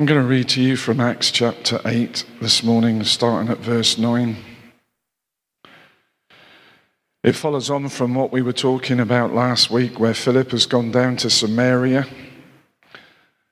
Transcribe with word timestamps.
I'm 0.00 0.06
going 0.06 0.22
to 0.22 0.28
read 0.28 0.48
to 0.50 0.62
you 0.62 0.76
from 0.76 1.00
Acts 1.00 1.32
chapter 1.32 1.80
8 1.84 2.24
this 2.40 2.62
morning, 2.62 3.02
starting 3.02 3.50
at 3.50 3.58
verse 3.58 3.98
9. 3.98 4.36
It 7.24 7.32
follows 7.32 7.68
on 7.68 7.88
from 7.88 8.14
what 8.14 8.30
we 8.30 8.40
were 8.40 8.52
talking 8.52 9.00
about 9.00 9.34
last 9.34 9.72
week, 9.72 9.98
where 9.98 10.14
Philip 10.14 10.52
has 10.52 10.66
gone 10.66 10.92
down 10.92 11.16
to 11.16 11.28
Samaria 11.28 12.06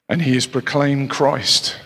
and 0.09 0.23
he 0.23 0.35
has 0.35 0.47
proclaimed 0.47 1.11
Christ. 1.11 1.79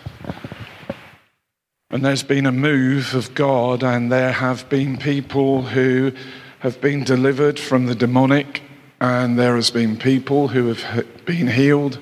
And 1.88 2.04
there's 2.04 2.22
been 2.22 2.44
a 2.44 2.52
move 2.52 3.14
of 3.14 3.34
God, 3.34 3.82
and 3.82 4.12
there 4.12 4.32
have 4.32 4.68
been 4.68 4.98
people 4.98 5.62
who 5.62 6.12
have 6.58 6.82
been 6.82 7.02
delivered 7.02 7.58
from 7.58 7.86
the 7.86 7.94
demonic, 7.94 8.60
and 9.00 9.38
there 9.38 9.56
has 9.56 9.70
been 9.70 9.96
people 9.96 10.48
who 10.48 10.66
have 10.66 11.24
been 11.24 11.46
healed. 11.46 11.98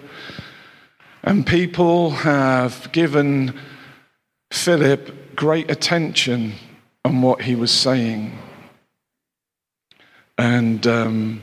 And 1.29 1.47
people 1.47 2.09
have 2.09 2.91
given 2.91 3.55
Philip 4.51 5.37
great 5.37 5.71
attention 5.71 6.55
on 7.05 7.21
what 7.21 7.43
he 7.43 7.55
was 7.55 7.71
saying. 7.71 8.39
And, 10.39 10.87
um, 10.87 11.43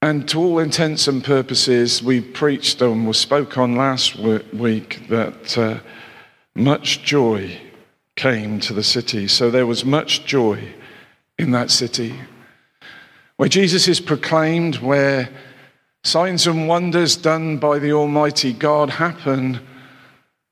and 0.00 0.26
to 0.30 0.38
all 0.40 0.58
intents 0.58 1.06
and 1.06 1.22
purposes, 1.22 2.02
we 2.02 2.22
preached 2.22 2.80
and 2.80 3.06
we 3.06 3.12
spoke 3.12 3.58
on 3.58 3.76
last 3.76 4.16
week 4.16 5.06
that 5.10 5.58
uh, 5.58 5.80
much 6.54 7.02
joy 7.02 7.60
came 8.16 8.58
to 8.60 8.72
the 8.72 8.82
city. 8.82 9.28
So 9.28 9.50
there 9.50 9.66
was 9.66 9.84
much 9.84 10.24
joy 10.24 10.72
in 11.38 11.50
that 11.50 11.70
city. 11.70 12.14
Where 13.36 13.50
Jesus 13.50 13.86
is 13.86 14.00
proclaimed, 14.00 14.76
where 14.76 15.28
signs 16.04 16.46
and 16.46 16.68
wonders 16.68 17.16
done 17.16 17.56
by 17.56 17.78
the 17.78 17.92
Almighty 17.92 18.52
God 18.52 18.90
happen, 18.90 19.58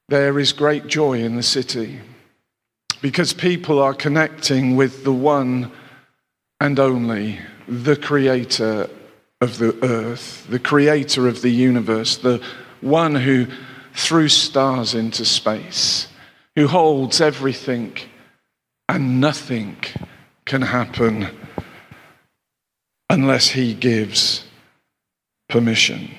there 0.09 0.39
is 0.39 0.53
great 0.53 0.87
joy 0.87 1.21
in 1.21 1.37
the 1.37 1.43
city 1.43 2.01
because 3.03 3.33
people 3.33 3.79
are 3.79 3.95
connecting 3.95 4.77
with 4.77 5.05
the 5.05 5.13
one 5.13 5.71
and 6.61 6.79
only, 6.79 7.39
the 7.69 7.97
creator 7.97 8.89
of 9.41 9.59
the 9.59 9.77
earth, 9.85 10.47
the 10.49 10.59
creator 10.59 11.29
of 11.29 11.43
the 11.43 11.51
universe, 11.51 12.17
the 12.17 12.43
one 12.81 13.15
who 13.15 13.47
threw 13.95 14.29
stars 14.29 14.95
into 14.95 15.25
space, 15.25 16.09
who 16.55 16.67
holds 16.69 17.21
everything 17.21 17.97
and 18.89 19.21
nothing 19.21 19.77
can 20.45 20.63
happen 20.63 21.29
unless 23.11 23.49
he 23.49 23.75
gives 23.75 24.45
permission. 25.53 26.11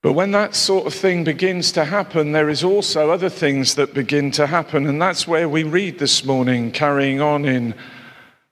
But 0.00 0.12
when 0.12 0.30
that 0.30 0.54
sort 0.54 0.86
of 0.86 0.94
thing 0.94 1.24
begins 1.24 1.72
to 1.72 1.84
happen, 1.84 2.30
there 2.32 2.48
is 2.48 2.62
also 2.62 3.10
other 3.10 3.28
things 3.28 3.74
that 3.74 3.92
begin 3.92 4.30
to 4.32 4.46
happen. 4.46 4.86
And 4.86 5.02
that's 5.02 5.26
where 5.26 5.48
we 5.48 5.64
read 5.64 5.98
this 5.98 6.24
morning, 6.24 6.70
carrying 6.70 7.20
on 7.20 7.44
in 7.44 7.74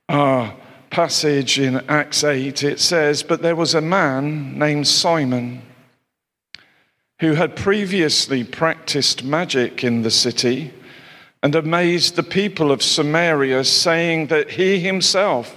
our 0.09 0.55
passage 0.91 1.61
in 1.61 1.77
Acts 1.89 2.25
8. 2.25 2.65
It 2.65 2.81
says, 2.81 3.23
But 3.23 3.43
there 3.43 3.57
was 3.57 3.75
a 3.75 3.81
man 3.81 4.59
named 4.59 4.89
Simon 4.89 5.63
who 7.21 7.35
had 7.35 7.55
previously 7.55 8.43
practiced 8.43 9.23
magic 9.23 9.85
in 9.85 10.03
the 10.03 10.11
city 10.11 10.75
and 11.45 11.55
amazed 11.55 12.17
the 12.17 12.25
people 12.25 12.73
of 12.73 12.83
Samaria, 12.83 13.63
saying 13.63 14.27
that 14.27 14.51
he 14.51 14.81
himself 14.81 15.57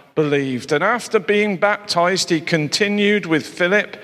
believed. 0.15 0.71
And 0.71 0.83
after 0.83 1.19
being 1.19 1.57
baptized, 1.57 2.29
he 2.29 2.41
continued 2.41 3.25
with 3.25 3.45
Philip 3.45 3.97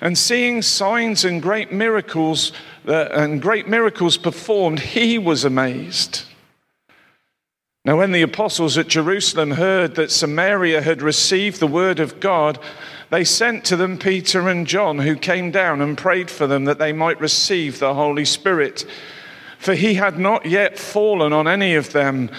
and 0.00 0.16
seeing 0.16 0.62
signs 0.62 1.24
and 1.24 1.42
great 1.42 1.72
miracles 1.72 2.52
uh, 2.88 3.08
and 3.12 3.42
great 3.42 3.68
miracles 3.68 4.16
performed, 4.16 4.80
he 4.80 5.18
was 5.18 5.44
amazed. 5.44 6.24
Now, 7.84 7.98
when 7.98 8.12
the 8.12 8.22
apostles 8.22 8.76
at 8.78 8.88
Jerusalem 8.88 9.52
heard 9.52 9.94
that 9.94 10.10
Samaria 10.10 10.82
had 10.82 11.02
received 11.02 11.60
the 11.60 11.66
word 11.66 12.00
of 12.00 12.20
God, 12.20 12.58
they 13.10 13.24
sent 13.24 13.64
to 13.66 13.76
them 13.76 13.98
Peter 13.98 14.48
and 14.48 14.66
John, 14.66 14.98
who 14.98 15.16
came 15.16 15.50
down 15.50 15.80
and 15.80 15.96
prayed 15.96 16.30
for 16.30 16.46
them 16.46 16.64
that 16.64 16.78
they 16.78 16.92
might 16.92 17.20
receive 17.20 17.78
the 17.78 17.94
Holy 17.94 18.24
Spirit. 18.24 18.84
For 19.58 19.74
he 19.74 19.94
had 19.94 20.18
not 20.18 20.46
yet 20.46 20.78
fallen 20.78 21.32
on 21.32 21.48
any 21.48 21.74
of 21.74 21.92
them 21.92 22.30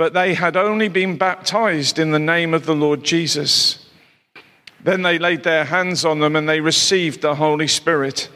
but 0.00 0.14
they 0.14 0.32
had 0.32 0.56
only 0.56 0.88
been 0.88 1.18
baptized 1.18 1.98
in 1.98 2.10
the 2.10 2.18
name 2.18 2.54
of 2.54 2.64
the 2.64 2.74
Lord 2.74 3.04
Jesus. 3.04 3.84
Then 4.82 5.02
they 5.02 5.18
laid 5.18 5.42
their 5.42 5.66
hands 5.66 6.06
on 6.06 6.20
them 6.20 6.36
and 6.36 6.48
they 6.48 6.62
received 6.62 7.20
the 7.20 7.34
Holy 7.34 7.66
Spirit. 7.66 8.30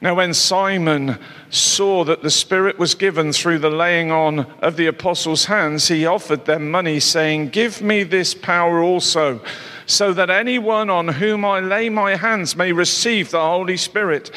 Now, 0.00 0.16
when 0.16 0.34
Simon 0.34 1.20
saw 1.50 2.02
that 2.02 2.24
the 2.24 2.32
Spirit 2.32 2.80
was 2.80 2.96
given 2.96 3.32
through 3.32 3.60
the 3.60 3.70
laying 3.70 4.10
on 4.10 4.40
of 4.60 4.76
the 4.76 4.88
apostles' 4.88 5.44
hands, 5.44 5.86
he 5.86 6.04
offered 6.04 6.46
them 6.46 6.68
money, 6.68 6.98
saying, 6.98 7.50
Give 7.50 7.80
me 7.80 8.02
this 8.02 8.34
power 8.34 8.82
also, 8.82 9.40
so 9.86 10.12
that 10.14 10.30
anyone 10.30 10.90
on 10.90 11.06
whom 11.06 11.44
I 11.44 11.60
lay 11.60 11.90
my 11.90 12.16
hands 12.16 12.56
may 12.56 12.72
receive 12.72 13.30
the 13.30 13.38
Holy 13.38 13.76
Spirit. 13.76 14.32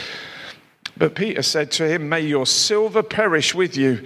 But 0.96 1.16
Peter 1.16 1.42
said 1.42 1.72
to 1.72 1.90
him, 1.90 2.08
May 2.08 2.22
your 2.22 2.46
silver 2.46 3.02
perish 3.02 3.56
with 3.56 3.76
you 3.76 4.06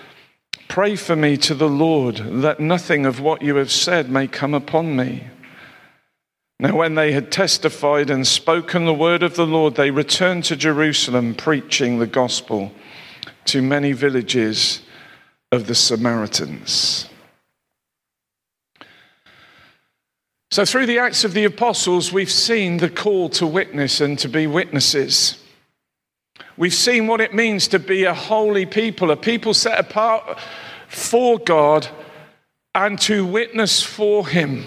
Pray 0.71 0.95
for 0.95 1.17
me 1.17 1.35
to 1.35 1.53
the 1.53 1.67
Lord 1.67 2.15
that 2.15 2.61
nothing 2.61 3.05
of 3.05 3.19
what 3.19 3.41
you 3.41 3.57
have 3.57 3.69
said 3.69 4.09
may 4.09 4.25
come 4.25 4.53
upon 4.53 4.95
me. 4.95 5.27
Now, 6.61 6.77
when 6.77 6.95
they 6.95 7.11
had 7.11 7.29
testified 7.29 8.09
and 8.09 8.25
spoken 8.25 8.85
the 8.85 8.93
word 8.93 9.21
of 9.21 9.35
the 9.35 9.45
Lord, 9.45 9.75
they 9.75 9.91
returned 9.91 10.45
to 10.45 10.55
Jerusalem, 10.55 11.35
preaching 11.35 11.99
the 11.99 12.07
gospel 12.07 12.71
to 13.47 13.61
many 13.61 13.91
villages 13.91 14.79
of 15.51 15.67
the 15.67 15.75
Samaritans. 15.75 17.09
So, 20.51 20.63
through 20.63 20.85
the 20.85 20.99
Acts 20.99 21.25
of 21.25 21.33
the 21.33 21.43
Apostles, 21.43 22.13
we've 22.13 22.31
seen 22.31 22.77
the 22.77 22.89
call 22.89 23.27
to 23.31 23.45
witness 23.45 23.99
and 23.99 24.17
to 24.19 24.29
be 24.29 24.47
witnesses. 24.47 25.40
We've 26.57 26.73
seen 26.73 27.07
what 27.07 27.21
it 27.21 27.33
means 27.33 27.67
to 27.69 27.79
be 27.79 28.03
a 28.03 28.13
holy 28.13 28.65
people, 28.65 29.11
a 29.11 29.17
people 29.17 29.53
set 29.53 29.79
apart 29.79 30.39
for 30.87 31.39
God 31.39 31.87
and 32.75 32.99
to 33.01 33.25
witness 33.25 33.81
for 33.81 34.27
Him. 34.27 34.65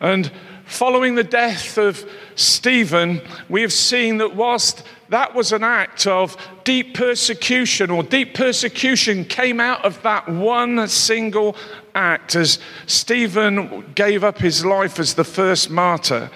And 0.00 0.30
following 0.64 1.14
the 1.14 1.24
death 1.24 1.78
of 1.78 2.08
Stephen, 2.34 3.20
we 3.48 3.62
have 3.62 3.72
seen 3.72 4.18
that 4.18 4.34
whilst 4.34 4.82
that 5.08 5.34
was 5.34 5.52
an 5.52 5.62
act 5.62 6.06
of 6.06 6.36
deep 6.64 6.94
persecution, 6.94 7.90
or 7.90 8.02
deep 8.02 8.34
persecution 8.34 9.24
came 9.24 9.60
out 9.60 9.84
of 9.84 10.02
that 10.02 10.28
one 10.28 10.88
single 10.88 11.56
act 11.94 12.34
as 12.34 12.58
Stephen 12.86 13.92
gave 13.94 14.24
up 14.24 14.38
his 14.38 14.64
life 14.64 14.98
as 14.98 15.14
the 15.14 15.24
first 15.24 15.70
martyr. 15.70 16.30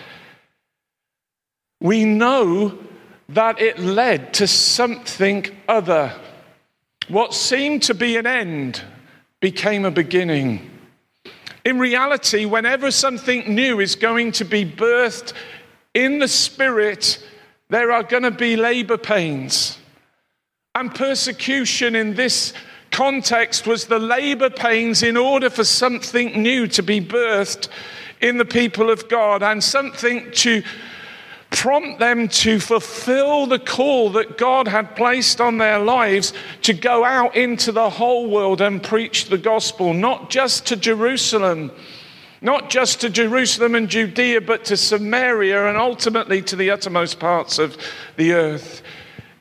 We 1.80 2.04
know 2.04 2.78
that 3.30 3.60
it 3.60 3.78
led 3.78 4.34
to 4.34 4.46
something 4.46 5.46
other. 5.68 6.12
What 7.08 7.34
seemed 7.34 7.82
to 7.84 7.94
be 7.94 8.16
an 8.16 8.26
end 8.26 8.82
became 9.40 9.84
a 9.84 9.90
beginning. 9.90 10.70
In 11.64 11.78
reality, 11.78 12.44
whenever 12.44 12.90
something 12.90 13.54
new 13.54 13.80
is 13.80 13.94
going 13.94 14.32
to 14.32 14.44
be 14.44 14.64
birthed 14.64 15.32
in 15.94 16.18
the 16.18 16.28
spirit, 16.28 17.24
there 17.68 17.92
are 17.92 18.02
going 18.02 18.22
to 18.24 18.30
be 18.30 18.56
labor 18.56 18.98
pains. 18.98 19.78
And 20.74 20.94
persecution 20.94 21.94
in 21.94 22.14
this 22.14 22.52
context 22.90 23.66
was 23.66 23.86
the 23.86 23.98
labor 23.98 24.50
pains 24.50 25.02
in 25.02 25.16
order 25.16 25.50
for 25.50 25.64
something 25.64 26.42
new 26.42 26.66
to 26.68 26.82
be 26.82 27.00
birthed 27.00 27.68
in 28.20 28.38
the 28.38 28.44
people 28.44 28.90
of 28.90 29.08
God 29.08 29.42
and 29.42 29.62
something 29.62 30.30
to 30.32 30.62
prompt 31.50 31.98
them 31.98 32.28
to 32.28 32.60
fulfill 32.60 33.46
the 33.46 33.58
call 33.58 34.10
that 34.10 34.38
God 34.38 34.68
had 34.68 34.96
placed 34.96 35.40
on 35.40 35.58
their 35.58 35.78
lives 35.78 36.32
to 36.62 36.72
go 36.72 37.04
out 37.04 37.36
into 37.36 37.72
the 37.72 37.90
whole 37.90 38.30
world 38.30 38.60
and 38.60 38.82
preach 38.82 39.26
the 39.26 39.38
gospel, 39.38 39.92
not 39.92 40.30
just 40.30 40.66
to 40.66 40.76
Jerusalem, 40.76 41.72
not 42.40 42.70
just 42.70 43.00
to 43.00 43.10
Jerusalem 43.10 43.74
and 43.74 43.88
Judea, 43.88 44.40
but 44.40 44.64
to 44.66 44.76
Samaria 44.76 45.68
and 45.68 45.76
ultimately 45.76 46.40
to 46.42 46.56
the 46.56 46.70
uttermost 46.70 47.18
parts 47.18 47.58
of 47.58 47.76
the 48.16 48.32
earth. 48.32 48.82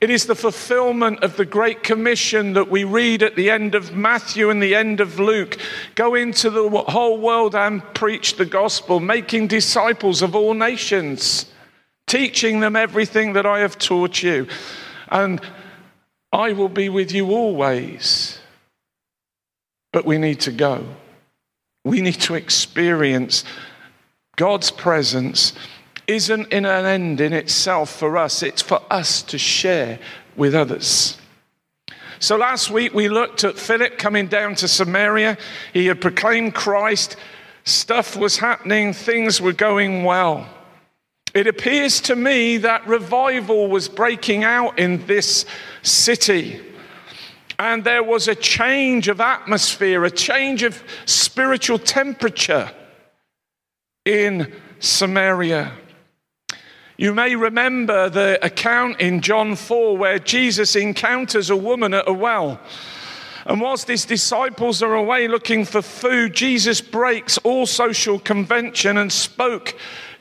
It 0.01 0.09
is 0.09 0.25
the 0.25 0.35
fulfillment 0.35 1.23
of 1.23 1.35
the 1.35 1.45
Great 1.45 1.83
Commission 1.83 2.53
that 2.53 2.71
we 2.71 2.85
read 2.85 3.21
at 3.21 3.35
the 3.35 3.50
end 3.50 3.75
of 3.75 3.94
Matthew 3.94 4.50
and 4.50 4.63
the 4.63 4.73
end 4.73 5.01
of 5.01 5.19
Luke. 5.19 5.57
Go 5.95 6.15
into 6.15 6.50
the 6.50 6.69
whole 6.69 7.17
world 7.17 7.53
and 7.53 7.83
preach 7.94 8.38
the 8.38 8.45
gospel, 8.45 9.01
making 9.01 9.47
disciples 9.47 10.21
of 10.21 10.35
all 10.35 10.53
nations, 10.53 11.45
teaching 12.09 12.59
them 12.59 12.75
everything 12.75 13.33
that 13.33 13.45
I 13.45 13.59
have 13.59 13.77
taught 13.77 14.21
you. 14.21 14.47
And 15.07 15.39
I 16.33 16.51
will 16.51 16.69
be 16.69 16.89
with 16.89 17.13
you 17.13 17.31
always. 17.31 18.39
But 19.94 20.06
we 20.06 20.17
need 20.17 20.41
to 20.41 20.51
go. 20.51 20.85
We 21.85 22.01
need 22.01 22.19
to 22.21 22.35
experience 22.35 23.45
God's 24.35 24.71
presence 24.71 25.53
isn't 26.07 26.51
in 26.51 26.65
an 26.65 26.85
end 26.85 27.21
in 27.21 27.33
itself 27.33 27.91
for 27.91 28.17
us, 28.17 28.41
it's 28.41 28.63
for 28.63 28.81
us 28.89 29.21
to 29.21 29.38
share 29.38 30.00
with 30.35 30.56
others. 30.56 31.17
So 32.17 32.35
last 32.35 32.71
week 32.71 32.94
we 32.94 33.09
looked 33.09 33.44
at 33.44 33.57
Philip 33.57 33.97
coming 33.97 34.27
down 34.27 34.56
to 34.56 34.67
Samaria. 34.67 35.38
He 35.71 35.85
had 35.85 36.01
proclaimed 36.01 36.56
Christ, 36.56 37.15
stuff 37.63 38.15
was 38.15 38.38
happening, 38.38 38.94
things 38.94 39.39
were 39.39 39.53
going 39.53 40.03
well. 40.03 40.50
It 41.33 41.47
appears 41.47 42.01
to 42.01 42.15
me 42.15 42.57
that 42.57 42.87
revival 42.87 43.67
was 43.67 43.87
breaking 43.87 44.43
out 44.43 44.79
in 44.79 45.05
this 45.05 45.45
city. 45.81 46.61
And 47.59 47.83
there 47.83 48.03
was 48.03 48.27
a 48.27 48.35
change 48.35 49.09
of 49.09 49.19
atmosphere, 49.19 50.05
a 50.05 50.11
change 50.11 50.63
of 50.63 50.81
spiritual 51.05 51.77
temperature 51.77 52.71
in 54.05 54.53
Samaria. 54.79 55.73
You 56.97 57.13
may 57.13 57.35
remember 57.35 58.09
the 58.09 58.39
account 58.43 58.99
in 58.99 59.21
John 59.21 59.55
4 59.55 59.97
where 59.97 60.19
Jesus 60.19 60.75
encounters 60.75 61.49
a 61.49 61.55
woman 61.55 61.93
at 61.93 62.09
a 62.09 62.13
well. 62.13 62.59
And 63.45 63.61
whilst 63.61 63.87
his 63.87 64.05
disciples 64.05 64.83
are 64.83 64.95
away 64.95 65.27
looking 65.27 65.63
for 65.63 65.81
food, 65.81 66.33
Jesus 66.33 66.81
breaks 66.81 67.37
all 67.39 67.65
social 67.65 68.19
convention 68.19 68.97
and 68.97 69.11
spoke 69.11 69.75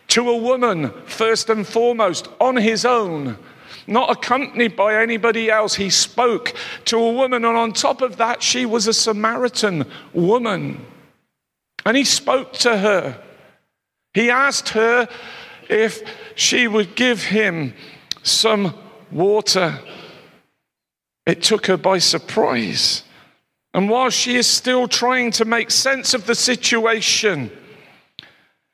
to 0.08 0.28
a 0.28 0.36
woman, 0.36 0.90
first 1.04 1.50
and 1.50 1.66
foremost, 1.66 2.28
on 2.40 2.56
his 2.56 2.84
own, 2.84 3.38
not 3.86 4.10
accompanied 4.10 4.76
by 4.76 5.00
anybody 5.00 5.50
else. 5.50 5.74
He 5.74 5.90
spoke 5.90 6.54
to 6.86 6.98
a 6.98 7.12
woman, 7.12 7.44
and 7.44 7.56
on 7.56 7.72
top 7.72 8.02
of 8.02 8.16
that, 8.16 8.42
she 8.42 8.66
was 8.66 8.86
a 8.86 8.92
Samaritan 8.92 9.86
woman. 10.12 10.84
And 11.84 11.96
he 11.96 12.04
spoke 12.04 12.52
to 12.54 12.78
her. 12.78 13.22
He 14.14 14.30
asked 14.30 14.70
her 14.70 15.08
if 15.68 16.02
she 16.34 16.68
would 16.68 16.94
give 16.96 17.24
him 17.24 17.74
some 18.22 18.74
water. 19.10 19.80
It 21.26 21.42
took 21.42 21.66
her 21.66 21.76
by 21.76 21.98
surprise. 21.98 23.02
And 23.74 23.88
while 23.88 24.10
she 24.10 24.36
is 24.36 24.46
still 24.46 24.88
trying 24.88 25.30
to 25.32 25.44
make 25.44 25.70
sense 25.70 26.14
of 26.14 26.26
the 26.26 26.34
situation, 26.34 27.50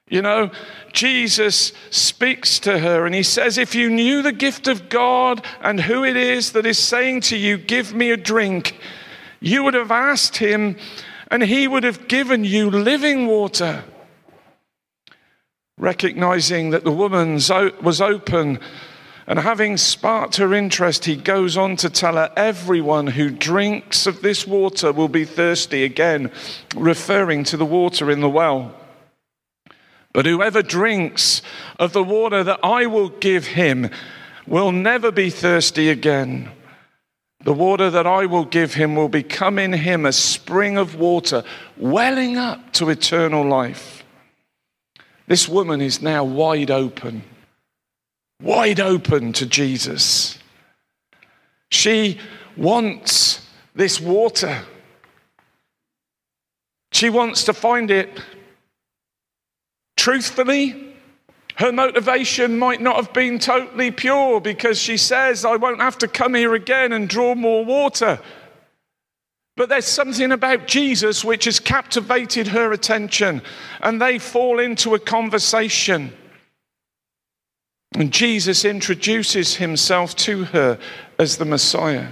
you 0.09 0.23
know, 0.23 0.51
Jesus 0.93 1.73
speaks 1.91 2.59
to 2.61 2.79
her 2.79 3.07
and 3.07 3.15
he 3.15 3.23
says, 3.23 3.59
If 3.59 3.75
you 3.75 3.91
knew 3.91 4.23
the 4.23 4.33
gift 4.33 4.69
of 4.69 4.89
God 4.89 5.45
and 5.61 5.81
who 5.81 6.05
it 6.05 6.17
is 6.17 6.53
that 6.53 6.67
is 6.67 6.79
saying 6.79 7.23
to 7.23 7.37
you, 7.37 7.57
Give 7.57 7.95
me 7.95 8.11
a 8.11 8.17
drink, 8.17 8.79
you 9.41 9.65
would 9.65 9.75
have 9.75 9.91
asked 9.91 10.37
him 10.37 10.77
and 11.31 11.43
he 11.43 11.67
would 11.67 11.85
have 11.85 12.07
given 12.07 12.45
you 12.45 12.71
living 12.71 13.27
water 13.27 13.85
recognizing 15.79 16.71
that 16.71 16.85
the 16.85 16.93
woman 16.93 17.35
was 17.83 18.01
open 18.01 18.61
and 19.27 19.39
having 19.39 19.77
sparked 19.77 20.37
her 20.37 20.53
interest, 20.53 21.07
he 21.07 21.17
goes 21.17 21.57
on 21.57 21.77
to 21.77 21.89
tell 21.89 22.17
her, 22.17 22.31
Everyone 22.37 23.07
who 23.07 23.31
drinks 23.31 24.07
of 24.07 24.21
this 24.21 24.47
water 24.47 24.93
will 24.93 25.09
be 25.09 25.25
thirsty 25.25 25.83
again, 25.83 26.31
referring 26.77 27.43
to 27.45 27.57
the 27.57 27.65
water 27.65 28.11
in 28.11 28.21
the 28.21 28.29
well. 28.29 28.75
But 30.15 30.27
whoever 30.27 30.63
drinks 30.63 31.43
of 31.79 31.93
the 31.93 32.05
water 32.05 32.43
that 32.45 32.61
I 32.63 32.87
will 32.87 33.11
give 33.11 33.49
him 33.49 33.91
will 34.47 34.73
never 34.73 35.11
be 35.11 35.29
thirsty 35.29 35.91
again. 35.91 36.51
The 37.45 37.53
water 37.53 37.91
that 37.91 38.07
I 38.07 38.25
will 38.25 38.45
give 38.45 38.75
him 38.75 38.95
will 38.95 39.09
become 39.09 39.59
in 39.59 39.73
him 39.73 40.07
a 40.07 40.13
spring 40.13 40.79
of 40.79 40.95
water, 40.95 41.43
welling 41.77 42.39
up 42.39 42.73
to 42.75 42.89
eternal 42.89 43.47
life. 43.47 44.05
This 45.27 45.49
woman 45.49 45.81
is 45.81 46.01
now 46.01 46.23
wide 46.23 46.71
open, 46.71 47.25
wide 48.41 48.81
open 48.81 49.33
to 49.35 49.47
Jesus. 49.47 50.39
She 51.71 52.21
wants 52.57 53.45
this 53.75 54.01
water. 54.01 54.63
She 56.93 57.11
wants 57.11 57.45
to 57.45 57.53
find 57.53 57.91
it. 57.91 58.21
Truthfully, 60.05 60.95
her 61.57 61.73
motivation 61.73 62.59
might 62.59 62.83
not 62.83 62.97
have 62.97 63.15
been 63.15 63.39
totally 63.39 63.91
pure 63.91 64.39
because 64.39 64.79
she 64.79 64.99
says, 64.99 65.47
I 65.47 65.57
won't 65.57 65.81
have 65.81 65.97
to 66.01 66.09
come 66.09 66.35
here 66.35 66.53
again 66.53 66.93
and 66.93 67.09
draw 67.09 67.35
more 67.35 67.65
water. 67.65 68.21
But 69.57 69.71
there's 69.71 69.87
something 69.87 70.31
about 70.31 70.67
Jesus 70.67 71.25
which 71.25 71.47
has 71.47 71.59
captivated 71.59 72.49
her 72.49 72.71
attention, 72.73 73.41
and 73.81 73.99
they 73.99 74.19
fall 74.19 74.59
into 74.59 74.95
a 74.95 74.99
conversation. 74.99 76.13
And 77.95 78.13
Jesus 78.13 78.67
introduces 78.67 79.55
himself 79.55 80.15
to 80.17 80.45
her 80.45 80.79
as 81.19 81.39
the 81.39 81.47
Messiah. 81.47 82.09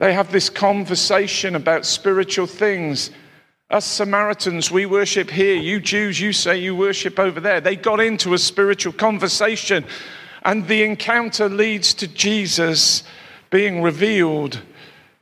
They 0.00 0.14
have 0.14 0.32
this 0.32 0.50
conversation 0.50 1.54
about 1.54 1.86
spiritual 1.86 2.48
things. 2.48 3.12
Us 3.72 3.86
Samaritans, 3.86 4.70
we 4.70 4.84
worship 4.84 5.30
here. 5.30 5.54
You 5.54 5.80
Jews, 5.80 6.20
you 6.20 6.34
say 6.34 6.58
you 6.58 6.76
worship 6.76 7.18
over 7.18 7.40
there. 7.40 7.58
They 7.58 7.74
got 7.74 8.00
into 8.00 8.34
a 8.34 8.38
spiritual 8.38 8.92
conversation, 8.92 9.86
and 10.42 10.68
the 10.68 10.82
encounter 10.82 11.48
leads 11.48 11.94
to 11.94 12.06
Jesus 12.06 13.02
being 13.48 13.80
revealed 13.80 14.60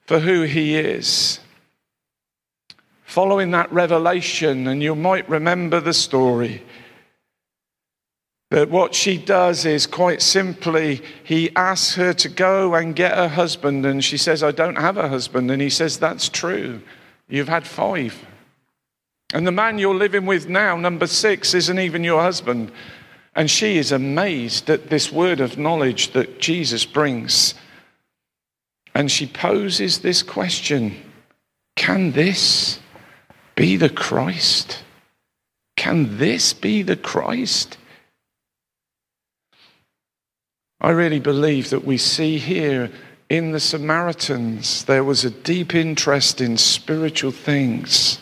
for 0.04 0.18
who 0.18 0.42
he 0.42 0.76
is. 0.76 1.38
Following 3.04 3.52
that 3.52 3.72
revelation, 3.72 4.66
and 4.66 4.82
you 4.82 4.96
might 4.96 5.28
remember 5.28 5.78
the 5.78 5.94
story, 5.94 6.64
that 8.50 8.68
what 8.68 8.96
she 8.96 9.16
does 9.16 9.64
is 9.64 9.86
quite 9.86 10.20
simply, 10.20 11.02
he 11.22 11.54
asks 11.54 11.94
her 11.94 12.12
to 12.14 12.28
go 12.28 12.74
and 12.74 12.96
get 12.96 13.16
a 13.16 13.28
husband, 13.28 13.86
and 13.86 14.04
she 14.04 14.16
says, 14.16 14.42
I 14.42 14.50
don't 14.50 14.74
have 14.74 14.96
a 14.96 15.08
husband. 15.08 15.52
And 15.52 15.62
he 15.62 15.70
says, 15.70 15.98
That's 15.98 16.28
true. 16.28 16.82
You've 17.28 17.48
had 17.48 17.64
five. 17.64 18.26
And 19.32 19.46
the 19.46 19.52
man 19.52 19.78
you're 19.78 19.94
living 19.94 20.26
with 20.26 20.48
now, 20.48 20.76
number 20.76 21.06
six, 21.06 21.54
isn't 21.54 21.78
even 21.78 22.02
your 22.02 22.20
husband. 22.20 22.72
And 23.34 23.50
she 23.50 23.78
is 23.78 23.92
amazed 23.92 24.68
at 24.68 24.90
this 24.90 25.12
word 25.12 25.40
of 25.40 25.56
knowledge 25.56 26.12
that 26.12 26.40
Jesus 26.40 26.84
brings. 26.84 27.54
And 28.94 29.10
she 29.10 29.26
poses 29.26 30.00
this 30.00 30.22
question 30.22 30.96
Can 31.76 32.12
this 32.12 32.80
be 33.54 33.76
the 33.76 33.88
Christ? 33.88 34.82
Can 35.76 36.18
this 36.18 36.52
be 36.52 36.82
the 36.82 36.96
Christ? 36.96 37.78
I 40.80 40.90
really 40.90 41.20
believe 41.20 41.70
that 41.70 41.84
we 41.84 41.98
see 41.98 42.38
here 42.38 42.90
in 43.28 43.52
the 43.52 43.60
Samaritans 43.60 44.84
there 44.84 45.04
was 45.04 45.24
a 45.24 45.30
deep 45.30 45.74
interest 45.74 46.40
in 46.40 46.56
spiritual 46.56 47.30
things. 47.30 48.18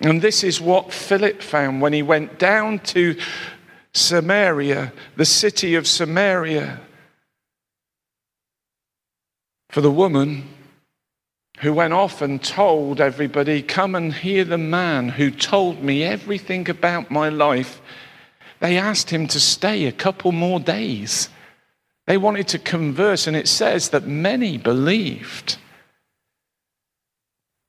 And 0.00 0.22
this 0.22 0.44
is 0.44 0.60
what 0.60 0.92
Philip 0.92 1.42
found 1.42 1.80
when 1.80 1.92
he 1.92 2.02
went 2.02 2.38
down 2.38 2.78
to 2.80 3.16
Samaria, 3.92 4.92
the 5.16 5.24
city 5.24 5.74
of 5.74 5.86
Samaria 5.86 6.80
for 9.70 9.80
the 9.80 9.90
woman 9.90 10.48
who 11.60 11.72
went 11.72 11.92
off 11.92 12.22
and 12.22 12.42
told 12.42 13.00
everybody, 13.00 13.62
Come 13.62 13.94
and 13.94 14.12
hear 14.12 14.44
the 14.44 14.58
man 14.58 15.08
who 15.08 15.30
told 15.30 15.82
me 15.82 16.04
everything 16.04 16.68
about 16.70 17.10
my 17.10 17.28
life. 17.28 17.80
They 18.60 18.78
asked 18.78 19.10
him 19.10 19.26
to 19.28 19.40
stay 19.40 19.86
a 19.86 19.92
couple 19.92 20.32
more 20.32 20.60
days. 20.60 21.28
They 22.06 22.16
wanted 22.16 22.48
to 22.48 22.58
converse, 22.58 23.26
and 23.26 23.36
it 23.36 23.48
says 23.48 23.90
that 23.90 24.06
many 24.06 24.56
believed. 24.56 25.58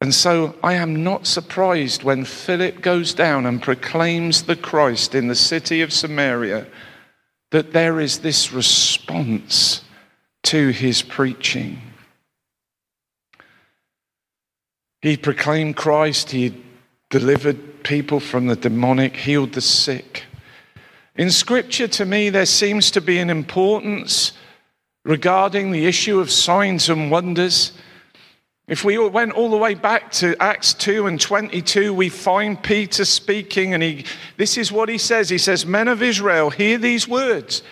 And 0.09 0.15
so 0.15 0.55
I 0.63 0.73
am 0.73 1.03
not 1.03 1.27
surprised 1.27 2.01
when 2.01 2.25
Philip 2.25 2.81
goes 2.81 3.13
down 3.13 3.45
and 3.45 3.61
proclaims 3.61 4.41
the 4.41 4.55
Christ 4.55 5.13
in 5.13 5.27
the 5.27 5.35
city 5.35 5.81
of 5.81 5.93
Samaria 5.93 6.65
that 7.51 7.73
there 7.73 7.99
is 7.99 8.17
this 8.17 8.51
response 8.51 9.83
to 10.45 10.69
his 10.69 11.03
preaching. 11.03 11.79
He 15.03 15.15
proclaimed 15.15 15.75
Christ, 15.75 16.31
he 16.31 16.59
delivered 17.11 17.83
people 17.83 18.19
from 18.19 18.47
the 18.47 18.55
demonic, 18.55 19.15
healed 19.15 19.53
the 19.53 19.61
sick. 19.61 20.23
In 21.17 21.29
Scripture, 21.29 21.87
to 21.87 22.05
me, 22.05 22.31
there 22.31 22.47
seems 22.47 22.89
to 22.89 22.99
be 22.99 23.19
an 23.19 23.29
importance 23.29 24.31
regarding 25.05 25.69
the 25.69 25.85
issue 25.85 26.19
of 26.19 26.31
signs 26.31 26.89
and 26.89 27.11
wonders. 27.11 27.73
If 28.69 28.85
we 28.85 28.97
went 28.97 29.33
all 29.33 29.49
the 29.49 29.57
way 29.57 29.73
back 29.73 30.11
to 30.13 30.41
Acts 30.41 30.73
2 30.75 31.07
and 31.07 31.19
22, 31.19 31.93
we 31.93 32.07
find 32.07 32.61
Peter 32.63 33.03
speaking, 33.03 33.73
and 33.73 33.83
he, 33.83 34.05
this 34.37 34.57
is 34.57 34.71
what 34.71 34.87
he 34.87 34.97
says. 34.97 35.27
He 35.27 35.37
says, 35.37 35.65
Men 35.65 35.87
of 35.87 36.01
Israel, 36.01 36.49
hear 36.49 36.77
these 36.77 37.07
words 37.07 37.63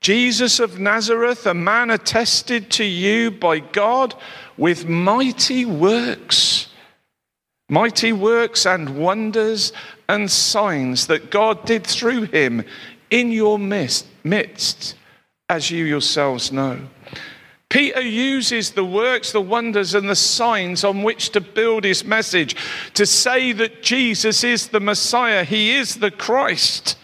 Jesus 0.00 0.60
of 0.60 0.78
Nazareth, 0.78 1.46
a 1.46 1.54
man 1.54 1.90
attested 1.90 2.70
to 2.72 2.84
you 2.84 3.30
by 3.30 3.60
God 3.60 4.14
with 4.56 4.86
mighty 4.86 5.64
works 5.64 6.68
mighty 7.72 8.12
works 8.12 8.66
and 8.66 8.98
wonders 8.98 9.72
and 10.06 10.30
signs 10.30 11.06
that 11.06 11.30
God 11.30 11.64
did 11.64 11.86
through 11.86 12.24
him 12.24 12.64
in 13.10 13.32
your 13.32 13.58
midst, 13.58 14.94
as 15.48 15.70
you 15.70 15.86
yourselves 15.86 16.52
know. 16.52 16.78
Peter 17.72 18.02
uses 18.02 18.72
the 18.72 18.84
works, 18.84 19.32
the 19.32 19.40
wonders, 19.40 19.94
and 19.94 20.06
the 20.06 20.14
signs 20.14 20.84
on 20.84 21.02
which 21.02 21.30
to 21.30 21.40
build 21.40 21.84
his 21.84 22.04
message 22.04 22.54
to 22.92 23.06
say 23.06 23.50
that 23.52 23.82
Jesus 23.82 24.44
is 24.44 24.68
the 24.68 24.78
Messiah, 24.78 25.42
he 25.42 25.74
is 25.74 25.94
the 25.94 26.10
Christ. 26.10 26.98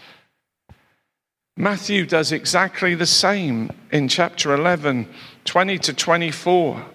Matthew 1.57 2.05
does 2.05 2.31
exactly 2.31 2.93
the 2.93 3.07
same 3.07 3.71
in 3.91 4.07
chapter 4.07 4.53
11, 4.53 5.09
20 5.43 5.79
to 5.79 5.91
24. 5.91 6.85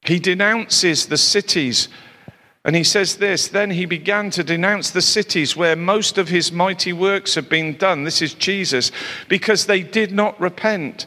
He 0.00 0.18
denounces 0.18 1.04
the 1.04 1.18
cities 1.18 1.88
and 2.64 2.76
he 2.76 2.84
says 2.84 3.16
this 3.16 3.48
Then 3.48 3.70
he 3.70 3.86
began 3.86 4.30
to 4.30 4.44
denounce 4.44 4.90
the 4.90 5.02
cities 5.02 5.56
where 5.56 5.76
most 5.76 6.16
of 6.16 6.28
his 6.28 6.52
mighty 6.52 6.92
works 6.92 7.34
had 7.34 7.48
been 7.48 7.76
done. 7.76 8.04
This 8.04 8.22
is 8.22 8.34
Jesus, 8.34 8.92
because 9.28 9.66
they 9.66 9.82
did 9.82 10.12
not 10.12 10.40
repent. 10.40 11.06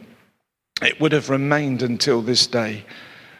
it 0.81 0.99
would 0.99 1.11
have 1.11 1.29
remained 1.29 1.81
until 1.81 2.21
this 2.21 2.47
day. 2.47 2.85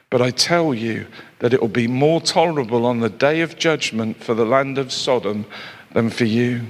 But 0.09 0.21
I 0.21 0.31
tell 0.31 0.73
you 0.73 1.07
that 1.39 1.53
it 1.53 1.61
will 1.61 1.69
be 1.69 1.87
more 1.87 2.21
tolerable 2.21 2.85
on 2.85 2.99
the 2.99 3.09
day 3.09 3.41
of 3.41 3.57
judgment 3.57 4.23
for 4.23 4.33
the 4.33 4.45
land 4.45 4.77
of 4.77 4.91
Sodom 4.91 5.45
than 5.93 6.09
for 6.09 6.25
you. 6.25 6.61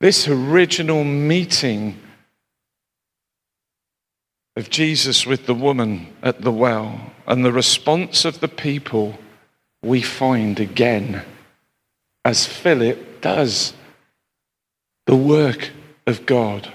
This 0.00 0.26
original 0.26 1.04
meeting 1.04 2.00
of 4.56 4.68
Jesus 4.68 5.24
with 5.24 5.46
the 5.46 5.54
woman 5.54 6.08
at 6.22 6.42
the 6.42 6.52
well 6.52 7.12
and 7.26 7.44
the 7.44 7.52
response 7.52 8.24
of 8.24 8.40
the 8.40 8.48
people 8.48 9.18
we 9.82 10.02
find 10.02 10.60
again, 10.60 11.22
as 12.24 12.46
Philip 12.46 13.20
does, 13.20 13.72
the 15.06 15.16
work 15.16 15.70
of 16.06 16.26
God. 16.26 16.72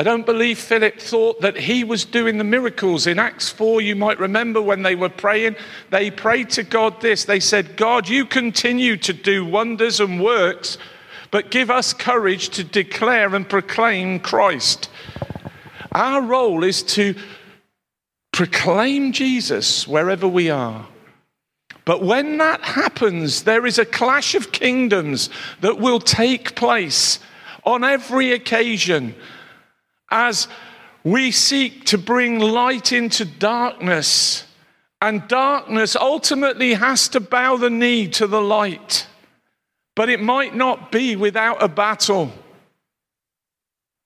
I 0.00 0.02
don't 0.02 0.24
believe 0.24 0.58
Philip 0.58 0.98
thought 0.98 1.42
that 1.42 1.58
he 1.58 1.84
was 1.84 2.06
doing 2.06 2.38
the 2.38 2.42
miracles. 2.42 3.06
In 3.06 3.18
Acts 3.18 3.50
4, 3.50 3.82
you 3.82 3.94
might 3.94 4.18
remember 4.18 4.62
when 4.62 4.82
they 4.82 4.94
were 4.94 5.10
praying, 5.10 5.56
they 5.90 6.10
prayed 6.10 6.48
to 6.52 6.62
God 6.62 7.02
this. 7.02 7.26
They 7.26 7.38
said, 7.38 7.76
God, 7.76 8.08
you 8.08 8.24
continue 8.24 8.96
to 8.96 9.12
do 9.12 9.44
wonders 9.44 10.00
and 10.00 10.18
works, 10.18 10.78
but 11.30 11.50
give 11.50 11.70
us 11.70 11.92
courage 11.92 12.48
to 12.48 12.64
declare 12.64 13.34
and 13.34 13.46
proclaim 13.46 14.20
Christ. 14.20 14.88
Our 15.92 16.22
role 16.22 16.64
is 16.64 16.82
to 16.94 17.14
proclaim 18.32 19.12
Jesus 19.12 19.86
wherever 19.86 20.26
we 20.26 20.48
are. 20.48 20.88
But 21.84 22.02
when 22.02 22.38
that 22.38 22.62
happens, 22.62 23.42
there 23.42 23.66
is 23.66 23.78
a 23.78 23.84
clash 23.84 24.34
of 24.34 24.50
kingdoms 24.50 25.28
that 25.60 25.78
will 25.78 26.00
take 26.00 26.56
place 26.56 27.18
on 27.64 27.84
every 27.84 28.32
occasion 28.32 29.14
as 30.10 30.48
we 31.04 31.30
seek 31.30 31.84
to 31.86 31.98
bring 31.98 32.38
light 32.38 32.92
into 32.92 33.24
darkness. 33.24 34.44
And 35.00 35.26
darkness 35.28 35.96
ultimately 35.96 36.74
has 36.74 37.08
to 37.10 37.20
bow 37.20 37.56
the 37.56 37.70
knee 37.70 38.06
to 38.08 38.26
the 38.26 38.42
light. 38.42 39.06
But 39.96 40.10
it 40.10 40.20
might 40.20 40.54
not 40.54 40.92
be 40.92 41.16
without 41.16 41.62
a 41.62 41.68
battle. 41.68 42.32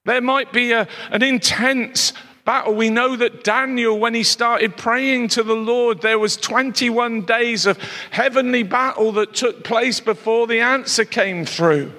There 0.05 0.21
might 0.21 0.53
be 0.53 0.73
a, 0.73 0.87
an 1.11 1.23
intense 1.23 2.13
battle. 2.45 2.75
We 2.75 2.91
know 2.91 3.17
that 3.17 3.43
Daniel, 3.43 3.99
when 3.99 4.15
he 4.15 4.23
started 4.23 4.77
praying 4.77 5.29
to 5.29 5.43
the 5.43 5.55
Lord, 5.55 6.03
there 6.03 6.19
was 6.19 6.37
21 6.37 7.23
days 7.23 7.67
of 7.67 7.79
heavenly 8.11 8.63
battle 8.63 9.13
that 9.13 9.35
took 9.35 9.65
place 9.65 10.01
before 10.01 10.47
the 10.47 10.61
answer 10.61 11.05
came 11.05 11.45
through. 11.45 11.93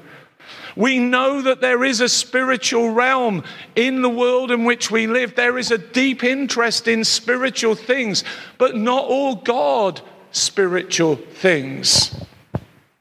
We 0.75 0.99
know 0.99 1.41
that 1.41 1.61
there 1.61 1.83
is 1.83 2.01
a 2.01 2.09
spiritual 2.09 2.89
realm 2.89 3.43
in 3.75 4.01
the 4.01 4.09
world 4.09 4.51
in 4.51 4.65
which 4.65 4.91
we 4.91 5.07
live. 5.07 5.35
There 5.35 5.57
is 5.57 5.71
a 5.71 5.77
deep 5.77 6.23
interest 6.23 6.87
in 6.87 7.03
spiritual 7.03 7.75
things, 7.75 8.23
but 8.57 8.75
not 8.75 9.05
all 9.05 9.35
God 9.35 10.01
spiritual 10.31 11.15
things. 11.15 12.13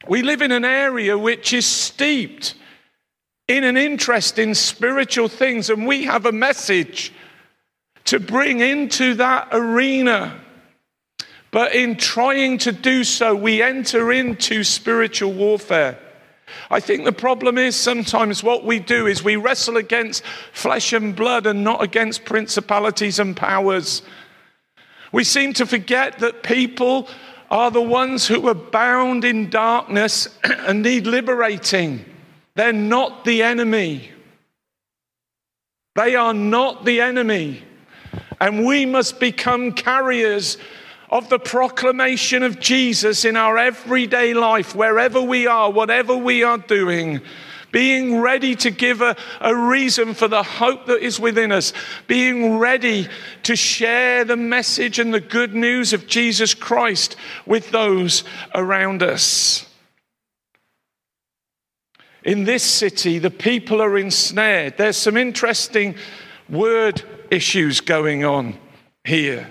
We 0.07 0.23
live 0.23 0.43
in 0.43 0.53
an 0.53 0.65
area 0.65 1.19
which 1.19 1.53
is 1.53 1.67
steeped 1.67 2.55
in 3.49 3.65
an 3.65 3.77
interest 3.77 4.39
in 4.39 4.55
spiritual 4.55 5.29
things, 5.29 5.69
and 5.69 5.87
we 5.87 6.05
have 6.05 6.27
a 6.27 6.33
message 6.33 7.13
to 8.07 8.21
bring 8.21 8.61
into 8.61 9.15
that 9.15 9.49
arena. 9.53 10.41
But 11.51 11.75
in 11.75 11.97
trying 11.97 12.59
to 12.59 12.73
do 12.73 13.05
so, 13.05 13.35
we 13.35 13.63
enter 13.63 14.13
into 14.13 14.65
spiritual 14.65 15.33
warfare. 15.33 15.99
I 16.71 16.81
think 16.81 17.05
the 17.05 17.13
problem 17.13 17.59
is 17.59 17.77
sometimes 17.77 18.43
what 18.43 18.65
we 18.65 18.79
do 18.79 19.07
is 19.07 19.23
we 19.23 19.37
wrestle 19.37 19.77
against 19.77 20.25
flesh 20.53 20.93
and 20.93 21.15
blood 21.15 21.47
and 21.47 21.65
not 21.65 21.83
against 21.83 22.25
principalities 22.25 23.19
and 23.19 23.37
powers. 23.37 24.03
We 25.13 25.25
seem 25.25 25.53
to 25.55 25.67
forget 25.67 26.19
that 26.19 26.43
people 26.43 27.09
are 27.51 27.71
the 27.71 27.83
ones 27.83 28.27
who 28.27 28.49
are 28.49 28.55
bound 28.55 29.25
in 29.25 29.51
darkness 29.51 30.29
and 30.45 30.83
need 30.83 31.07
liberating. 31.07 32.05
They're 32.57 32.73
not 32.73 33.25
the 33.25 33.43
enemy. 33.43 34.11
They 35.95 36.17
are 36.17 36.35
not 36.35 36.85
the 36.85 37.01
enemy. 37.01 37.63
And 38.41 38.67
we 38.67 38.87
must 38.87 39.21
become 39.21 39.73
carriers 39.73 40.59
of 41.15 41.29
the 41.29 41.39
proclamation 41.39 42.43
of 42.43 42.59
Jesus 42.59 43.25
in 43.25 43.37
our 43.37 43.57
everyday 43.57 44.35
life, 44.35 44.75
wherever 44.75 45.23
we 45.23 45.47
are, 45.47 45.71
whatever 45.71 46.17
we 46.17 46.43
are 46.43 46.59
doing. 46.59 47.21
Being 47.71 48.21
ready 48.21 48.57
to 48.57 48.71
give 48.73 49.01
a, 49.01 49.17
a 49.41 49.55
reason 49.55 50.15
for 50.15 50.27
the 50.27 50.43
hope 50.43 50.87
that 50.87 51.01
is 51.01 51.21
within 51.21 51.53
us. 51.53 51.73
Being 52.09 52.59
ready 52.59 53.09
to 53.45 53.55
share 53.55 54.25
the 54.25 54.37
message 54.37 54.99
and 54.99 55.15
the 55.15 55.21
good 55.21 55.55
news 55.55 55.93
of 55.93 56.09
Jesus 56.09 56.53
Christ 56.53 57.15
with 57.47 57.71
those 57.71 58.25
around 58.53 59.05
us. 59.05 59.67
In 62.25 62.43
this 62.43 62.65
city, 62.65 63.21
the 63.21 63.31
people 63.31 63.81
are 63.81 63.97
ensnared. 63.97 64.79
There's 64.79 64.97
some 64.97 65.17
interesting 65.17 65.95
word 66.49 67.03
issues 67.31 67.81
going 67.81 68.25
on 68.25 68.59
here. 69.05 69.49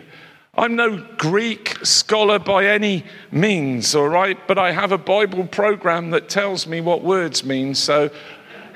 I'm 0.56 0.76
no 0.76 1.04
Greek 1.18 1.78
scholar 1.84 2.38
by 2.38 2.68
any 2.68 3.06
means, 3.32 3.96
all 3.96 4.10
right, 4.10 4.38
but 4.48 4.60
I 4.60 4.72
have 4.72 4.92
a 4.92 5.00
Bible 5.00 5.48
program 5.48 6.12
that 6.12 6.30
tells 6.30 6.68
me 6.68 6.80
what 6.80 7.04
words 7.04 7.44
mean, 7.44 7.74
so 7.74 8.12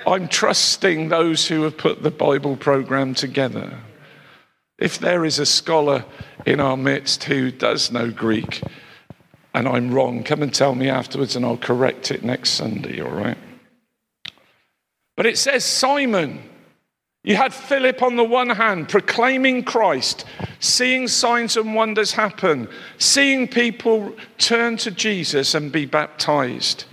I'm 0.08 0.28
trusting 0.28 1.10
those 1.10 1.48
who 1.48 1.62
have 1.64 1.78
put 1.78 2.02
the 2.02 2.10
Bible 2.10 2.58
program 2.58 3.14
together. 3.14 3.80
If 4.80 4.98
there 4.98 5.24
is 5.24 5.38
a 5.38 5.46
scholar 5.46 6.04
in 6.48 6.60
our 6.60 6.78
midst 6.78 7.26
who 7.26 7.52
does 7.52 7.92
know 7.92 8.10
Greek 8.10 8.64
and 9.54 9.68
I'm 9.68 9.94
wrong, 9.94 10.24
come 10.24 10.42
and 10.42 10.54
tell 10.54 10.74
me 10.74 10.90
afterwards 10.90 11.36
and 11.36 11.46
I'll 11.46 11.58
correct 11.58 12.10
it 12.10 12.24
next 12.24 12.52
Sunday, 12.52 13.02
all 13.02 13.12
right? 13.12 13.38
But 15.16 15.26
it 15.26 15.38
says 15.38 15.64
Simon. 15.64 16.42
You 17.28 17.36
had 17.36 17.54
Philip 17.54 18.02
on 18.02 18.16
the 18.16 18.24
one 18.24 18.52
hand 18.52 18.88
proclaiming 18.88 19.66
Christ, 19.66 20.24
seeing 20.62 21.10
signs 21.10 21.58
and 21.58 21.76
wonders 21.76 22.14
happen, 22.14 22.70
seeing 23.00 23.50
people 23.50 24.16
turn 24.38 24.78
to 24.78 24.92
Jesus 24.92 25.54
and 25.54 25.70
be 25.70 25.86
baptized. 25.86 26.86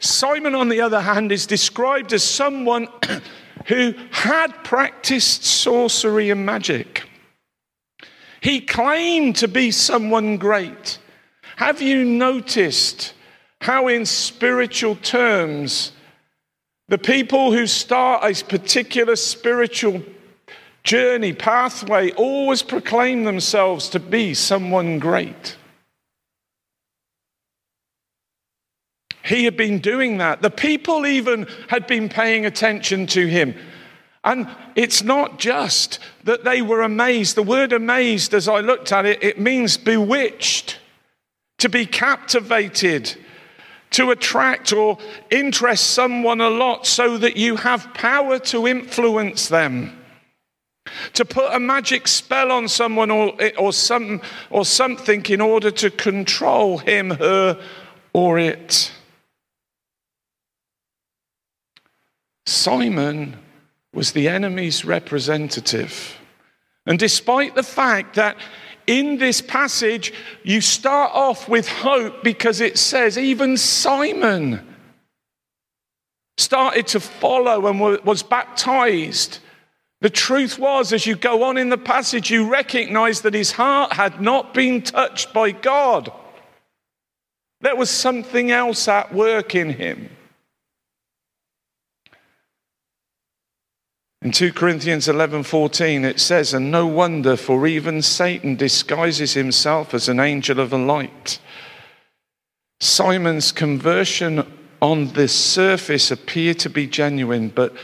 Simon, 0.00 0.54
on 0.54 0.70
the 0.70 0.80
other 0.80 1.02
hand, 1.02 1.30
is 1.30 1.44
described 1.44 2.14
as 2.14 2.22
someone 2.22 2.88
who 3.66 3.92
had 4.12 4.64
practiced 4.64 5.44
sorcery 5.44 6.30
and 6.30 6.46
magic. 6.46 7.02
He 8.40 8.62
claimed 8.62 9.36
to 9.36 9.46
be 9.46 9.70
someone 9.70 10.38
great. 10.38 10.98
Have 11.56 11.82
you 11.82 12.02
noticed 12.02 13.12
how, 13.60 13.88
in 13.88 14.06
spiritual 14.06 14.96
terms, 14.96 15.92
the 16.88 16.98
people 16.98 17.52
who 17.52 17.66
start 17.66 18.22
a 18.24 18.44
particular 18.44 19.16
spiritual 19.16 20.02
journey, 20.84 21.32
pathway, 21.32 22.12
always 22.12 22.62
proclaim 22.62 23.24
themselves 23.24 23.88
to 23.90 24.00
be 24.00 24.34
someone 24.34 24.98
great? 24.98 25.56
He 29.24 29.44
had 29.44 29.56
been 29.56 29.80
doing 29.80 30.18
that. 30.18 30.40
The 30.40 30.50
people 30.50 31.04
even 31.04 31.48
had 31.68 31.88
been 31.88 32.08
paying 32.08 32.46
attention 32.46 33.08
to 33.08 33.26
him. 33.26 33.56
And 34.22 34.48
it's 34.76 35.02
not 35.02 35.40
just 35.40 35.98
that 36.22 36.44
they 36.44 36.62
were 36.62 36.82
amazed. 36.82 37.36
The 37.36 37.42
word 37.42 37.72
amazed, 37.72 38.34
as 38.34 38.46
I 38.48 38.60
looked 38.60 38.92
at 38.92 39.04
it, 39.04 39.22
it 39.22 39.40
means 39.40 39.76
bewitched, 39.76 40.78
to 41.58 41.68
be 41.68 41.86
captivated, 41.86 43.16
to 43.90 44.10
attract 44.10 44.72
or 44.72 44.98
interest 45.30 45.90
someone 45.90 46.40
a 46.40 46.50
lot 46.50 46.86
so 46.86 47.18
that 47.18 47.36
you 47.36 47.56
have 47.56 47.92
power 47.94 48.38
to 48.38 48.66
influence 48.66 49.48
them. 49.48 49.98
To 51.14 51.24
put 51.24 51.52
a 51.52 51.58
magic 51.58 52.06
spell 52.06 52.52
on 52.52 52.68
someone 52.68 53.10
or, 53.10 53.34
or, 53.58 53.72
some, 53.72 54.20
or 54.50 54.64
something 54.64 55.24
in 55.26 55.40
order 55.40 55.70
to 55.72 55.90
control 55.90 56.78
him, 56.78 57.10
her, 57.10 57.60
or 58.12 58.38
it. 58.38 58.92
Simon 62.46 63.36
was 63.92 64.12
the 64.12 64.28
enemy's 64.28 64.84
representative. 64.84 66.16
And 66.86 66.98
despite 66.98 67.56
the 67.56 67.62
fact 67.62 68.14
that 68.14 68.36
in 68.86 69.18
this 69.18 69.40
passage 69.40 70.12
you 70.42 70.60
start 70.60 71.10
off 71.14 71.48
with 71.48 71.68
hope 71.68 72.22
because 72.22 72.60
it 72.60 72.78
says 72.78 73.18
even 73.18 73.56
Simon 73.56 74.74
started 76.38 76.86
to 76.88 77.00
follow 77.00 77.66
and 77.66 77.80
was 77.80 78.22
baptized. 78.22 79.38
The 80.00 80.10
truth 80.10 80.58
was, 80.58 80.92
as 80.92 81.06
you 81.06 81.16
go 81.16 81.44
on 81.44 81.56
in 81.56 81.70
the 81.70 81.78
passage, 81.78 82.30
you 82.30 82.48
recognize 82.48 83.22
that 83.22 83.34
his 83.34 83.52
heart 83.52 83.94
had 83.94 84.20
not 84.20 84.52
been 84.52 84.82
touched 84.82 85.32
by 85.32 85.52
God. 85.52 86.12
There 87.62 87.76
was 87.76 87.90
something 87.90 88.50
else 88.50 88.86
at 88.86 89.14
work 89.14 89.54
in 89.54 89.70
him. 89.70 90.10
In 94.22 94.32
2 94.32 94.52
Corinthians 94.52 95.08
11:14 95.08 96.04
it 96.04 96.18
says 96.18 96.54
and 96.54 96.70
no 96.70 96.86
wonder 96.86 97.36
for 97.36 97.66
even 97.66 98.02
Satan 98.02 98.56
disguises 98.56 99.34
himself 99.34 99.92
as 99.92 100.08
an 100.08 100.20
angel 100.20 100.58
of 100.58 100.70
the 100.70 100.78
light. 100.78 101.38
Simon's 102.80 103.52
conversion 103.52 104.44
on 104.80 105.12
the 105.12 105.28
surface 105.28 106.10
appeared 106.10 106.58
to 106.60 106.70
be 106.70 106.86
genuine 106.86 107.48
but 107.48 107.74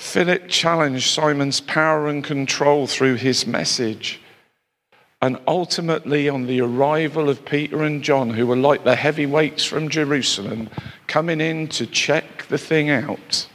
Philip 0.00 0.48
challenged 0.48 1.10
Simon's 1.10 1.60
power 1.60 2.08
and 2.08 2.24
control 2.24 2.86
through 2.86 3.16
his 3.16 3.46
message. 3.46 4.18
And 5.20 5.38
ultimately, 5.46 6.30
on 6.30 6.46
the 6.46 6.62
arrival 6.62 7.28
of 7.28 7.44
Peter 7.44 7.82
and 7.82 8.02
John, 8.02 8.30
who 8.30 8.46
were 8.46 8.56
like 8.56 8.84
the 8.84 8.96
heavyweights 8.96 9.64
from 9.64 9.90
Jerusalem, 9.90 10.70
coming 11.06 11.42
in 11.42 11.68
to 11.68 11.86
check 11.86 12.46
the 12.48 12.56
thing 12.56 12.88
out, 12.88 13.46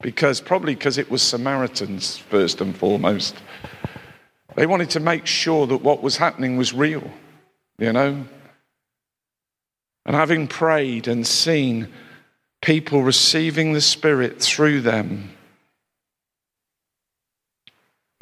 because 0.00 0.40
probably 0.40 0.74
because 0.74 0.98
it 0.98 1.10
was 1.10 1.22
Samaritans 1.22 2.18
first 2.18 2.60
and 2.60 2.76
foremost. 2.76 3.36
They 4.54 4.66
wanted 4.66 4.90
to 4.90 5.00
make 5.00 5.26
sure 5.26 5.66
that 5.66 5.78
what 5.78 6.02
was 6.02 6.16
happening 6.16 6.56
was 6.56 6.72
real, 6.72 7.10
you 7.78 7.92
know. 7.92 8.24
And 10.04 10.16
having 10.16 10.48
prayed 10.48 11.08
and 11.08 11.26
seen 11.26 11.88
people 12.62 13.02
receiving 13.02 13.72
the 13.72 13.80
Spirit 13.80 14.40
through 14.40 14.80
them, 14.82 15.30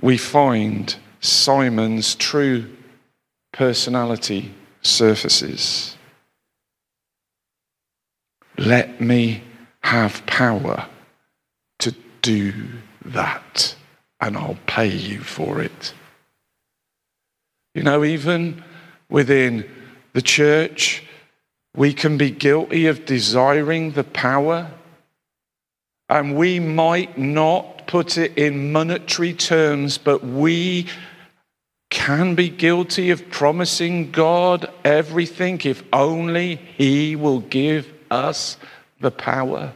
we 0.00 0.18
find 0.18 0.96
Simon's 1.20 2.14
true 2.14 2.68
personality 3.52 4.52
surfaces. 4.82 5.96
Let 8.58 9.00
me 9.00 9.42
have 9.82 10.24
power 10.26 10.88
do 12.24 12.54
that 13.04 13.76
and 14.18 14.36
I'll 14.38 14.58
pay 14.66 14.88
you 14.88 15.20
for 15.20 15.60
it. 15.60 15.92
You 17.74 17.82
know, 17.82 18.02
even 18.02 18.64
within 19.10 19.68
the 20.14 20.22
church, 20.22 21.04
we 21.76 21.92
can 21.92 22.16
be 22.16 22.30
guilty 22.30 22.86
of 22.86 23.04
desiring 23.04 23.92
the 23.92 24.04
power, 24.04 24.70
and 26.08 26.36
we 26.36 26.58
might 26.60 27.18
not 27.18 27.86
put 27.86 28.16
it 28.16 28.38
in 28.38 28.72
monetary 28.72 29.34
terms, 29.34 29.98
but 29.98 30.24
we 30.24 30.86
can 31.90 32.34
be 32.34 32.48
guilty 32.48 33.10
of 33.10 33.28
promising 33.30 34.10
God 34.10 34.72
everything 34.84 35.60
if 35.64 35.82
only 35.92 36.56
He 36.56 37.14
will 37.16 37.40
give 37.40 37.92
us 38.10 38.56
the 39.00 39.10
power. 39.10 39.74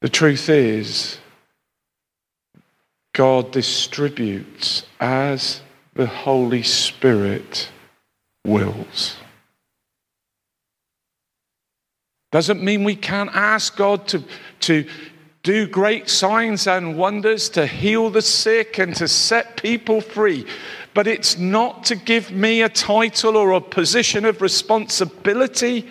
The 0.00 0.08
truth 0.08 0.48
is, 0.48 1.18
God 3.12 3.50
distributes 3.50 4.84
as 5.00 5.60
the 5.94 6.06
Holy 6.06 6.62
Spirit 6.62 7.68
wills. 8.46 9.16
Doesn't 12.30 12.62
mean 12.62 12.84
we 12.84 12.94
can't 12.94 13.34
ask 13.34 13.76
God 13.76 14.06
to, 14.08 14.22
to 14.60 14.86
do 15.42 15.66
great 15.66 16.08
signs 16.08 16.66
and 16.66 16.96
wonders, 16.96 17.48
to 17.50 17.66
heal 17.66 18.10
the 18.10 18.22
sick 18.22 18.78
and 18.78 18.94
to 18.96 19.08
set 19.08 19.60
people 19.60 20.00
free. 20.00 20.46
But 20.94 21.06
it's 21.06 21.38
not 21.38 21.84
to 21.84 21.96
give 21.96 22.30
me 22.30 22.62
a 22.62 22.68
title 22.68 23.36
or 23.36 23.52
a 23.52 23.60
position 23.60 24.24
of 24.24 24.42
responsibility. 24.42 25.88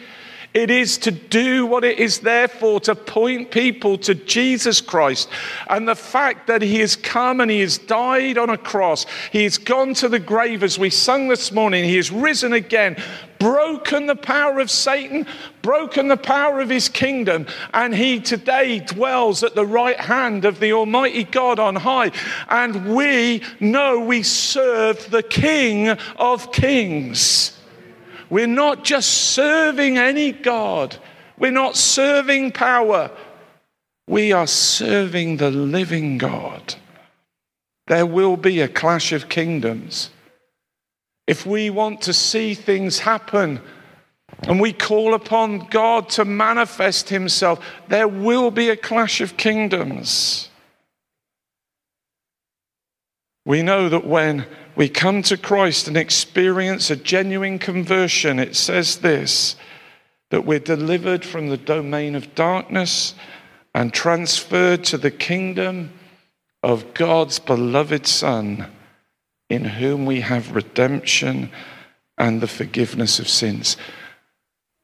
It 0.53 0.71
is 0.71 0.97
to 0.99 1.11
do 1.11 1.65
what 1.65 1.83
it 1.83 1.99
is 1.99 2.19
there 2.19 2.47
for, 2.47 2.79
to 2.81 2.95
point 2.95 3.51
people 3.51 3.97
to 3.99 4.15
Jesus 4.15 4.81
Christ 4.81 5.29
and 5.69 5.87
the 5.87 5.95
fact 5.95 6.47
that 6.47 6.61
He 6.61 6.79
has 6.79 6.95
come 6.95 7.41
and 7.41 7.51
He 7.51 7.59
has 7.59 7.77
died 7.77 8.37
on 8.37 8.49
a 8.49 8.57
cross. 8.57 9.05
He 9.31 9.43
has 9.43 9.57
gone 9.57 9.93
to 9.95 10.09
the 10.09 10.19
grave, 10.19 10.63
as 10.63 10.79
we 10.79 10.89
sung 10.89 11.27
this 11.27 11.51
morning. 11.51 11.83
He 11.83 11.97
has 11.97 12.11
risen 12.11 12.53
again, 12.53 12.97
broken 13.39 14.07
the 14.07 14.15
power 14.15 14.59
of 14.59 14.71
Satan, 14.71 15.27
broken 15.61 16.07
the 16.07 16.17
power 16.17 16.59
of 16.59 16.69
His 16.69 16.89
kingdom, 16.89 17.45
and 17.73 17.93
He 17.93 18.19
today 18.19 18.79
dwells 18.79 19.43
at 19.43 19.53
the 19.53 19.65
right 19.65 19.99
hand 19.99 20.45
of 20.45 20.59
the 20.59 20.73
Almighty 20.73 21.25
God 21.25 21.59
on 21.59 21.75
high. 21.75 22.11
And 22.49 22.95
we 22.95 23.43
know 23.59 23.99
we 23.99 24.23
serve 24.23 25.11
the 25.11 25.23
King 25.23 25.89
of 26.15 26.51
Kings. 26.51 27.56
We're 28.29 28.47
not 28.47 28.83
just 28.83 29.09
serving 29.09 29.97
any 29.97 30.31
God, 30.31 30.97
we're 31.37 31.51
not 31.51 31.75
serving 31.75 32.51
power. 32.51 33.11
We 34.09 34.31
are 34.31 34.47
serving 34.47 35.37
the 35.37 35.51
living 35.51 36.17
God. 36.17 36.75
There 37.87 38.05
will 38.05 38.37
be 38.37 38.61
a 38.61 38.69
clash 38.69 39.11
of 39.11 39.27
kingdoms. 39.27 40.11
If 41.27 41.45
we 41.45 41.69
want 41.69 42.01
to 42.03 42.13
see 42.13 42.53
things 42.53 42.99
happen 42.99 43.59
and 44.43 44.61
we 44.61 44.71
call 44.71 45.13
upon 45.13 45.67
God 45.67 46.09
to 46.11 46.23
manifest 46.23 47.09
Himself, 47.09 47.63
there 47.89 48.07
will 48.07 48.49
be 48.49 48.69
a 48.69 48.77
clash 48.77 49.19
of 49.19 49.35
kingdoms. 49.35 50.49
We 53.45 53.61
know 53.61 53.89
that 53.89 54.05
when 54.05 54.45
we 54.77 54.87
come 54.87 55.23
to 55.23 55.35
Christ 55.35 55.87
and 55.87 55.97
experience 55.97 56.91
a 56.91 56.95
genuine 56.95 57.57
conversion, 57.57 58.37
it 58.37 58.55
says 58.55 58.97
this 58.97 59.55
that 60.29 60.45
we're 60.45 60.59
delivered 60.59 61.25
from 61.25 61.47
the 61.47 61.57
domain 61.57 62.13
of 62.13 62.35
darkness 62.35 63.15
and 63.73 63.93
transferred 63.93 64.83
to 64.83 64.97
the 64.97 65.09
kingdom 65.09 65.89
of 66.61 66.93
God's 66.93 67.39
beloved 67.39 68.05
Son, 68.05 68.67
in 69.49 69.63
whom 69.63 70.05
we 70.05 70.19
have 70.19 70.53
redemption 70.53 71.49
and 72.17 72.41
the 72.41 72.47
forgiveness 72.47 73.19
of 73.19 73.29
sins. 73.29 73.77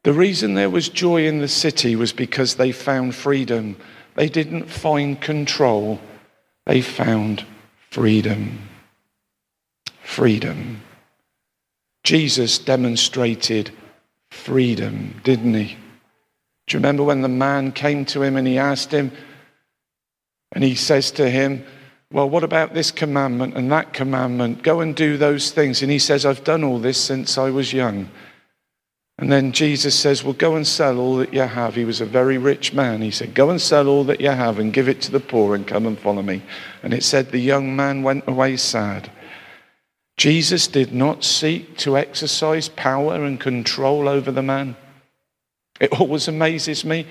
The 0.05 0.13
reason 0.13 0.53
there 0.53 0.69
was 0.69 0.89
joy 0.89 1.27
in 1.27 1.39
the 1.39 1.47
city 1.47 1.95
was 1.95 2.13
because 2.13 2.55
they 2.55 2.71
found 2.71 3.13
freedom. 3.15 3.75
They 4.15 4.29
didn't 4.29 4.71
find 4.71 5.21
control, 5.21 5.99
they 6.65 6.81
found 6.81 7.45
freedom. 7.91 8.69
Freedom. 10.13 10.79
Jesus 12.03 12.59
demonstrated 12.59 13.71
freedom, 14.29 15.19
didn't 15.23 15.55
he? 15.55 15.75
Do 16.67 16.77
you 16.77 16.77
remember 16.77 17.03
when 17.03 17.21
the 17.21 17.27
man 17.27 17.71
came 17.71 18.05
to 18.05 18.21
him 18.21 18.37
and 18.37 18.45
he 18.45 18.59
asked 18.59 18.91
him, 18.91 19.11
and 20.51 20.63
he 20.63 20.75
says 20.75 21.09
to 21.13 21.27
him, 21.27 21.65
Well, 22.11 22.29
what 22.29 22.43
about 22.43 22.75
this 22.75 22.91
commandment 22.91 23.55
and 23.55 23.71
that 23.71 23.91
commandment? 23.91 24.61
Go 24.61 24.81
and 24.81 24.95
do 24.95 25.17
those 25.17 25.49
things. 25.49 25.81
And 25.81 25.91
he 25.91 25.97
says, 25.97 26.27
I've 26.27 26.43
done 26.43 26.63
all 26.63 26.77
this 26.77 27.01
since 27.01 27.39
I 27.39 27.49
was 27.49 27.73
young. 27.73 28.07
And 29.17 29.31
then 29.31 29.51
Jesus 29.51 29.99
says, 29.99 30.23
Well, 30.23 30.33
go 30.33 30.55
and 30.55 30.67
sell 30.67 30.99
all 30.99 31.15
that 31.15 31.33
you 31.33 31.41
have. 31.41 31.73
He 31.73 31.85
was 31.85 32.01
a 32.01 32.05
very 32.05 32.37
rich 32.37 32.71
man. 32.71 33.01
He 33.01 33.09
said, 33.09 33.33
Go 33.33 33.49
and 33.49 33.59
sell 33.59 33.87
all 33.87 34.03
that 34.03 34.21
you 34.21 34.29
have 34.29 34.59
and 34.59 34.71
give 34.71 34.87
it 34.87 35.01
to 35.01 35.11
the 35.11 35.19
poor 35.19 35.55
and 35.55 35.65
come 35.65 35.87
and 35.87 35.97
follow 35.97 36.21
me. 36.21 36.43
And 36.83 36.93
it 36.93 37.03
said, 37.03 37.31
The 37.31 37.39
young 37.39 37.75
man 37.75 38.03
went 38.03 38.27
away 38.27 38.57
sad. 38.57 39.09
Jesus 40.17 40.67
did 40.67 40.93
not 40.93 41.23
seek 41.23 41.77
to 41.77 41.97
exercise 41.97 42.69
power 42.69 43.23
and 43.25 43.39
control 43.39 44.07
over 44.07 44.31
the 44.31 44.43
man. 44.43 44.75
It 45.79 45.99
always 45.99 46.27
amazes 46.27 46.85
me. 46.85 47.07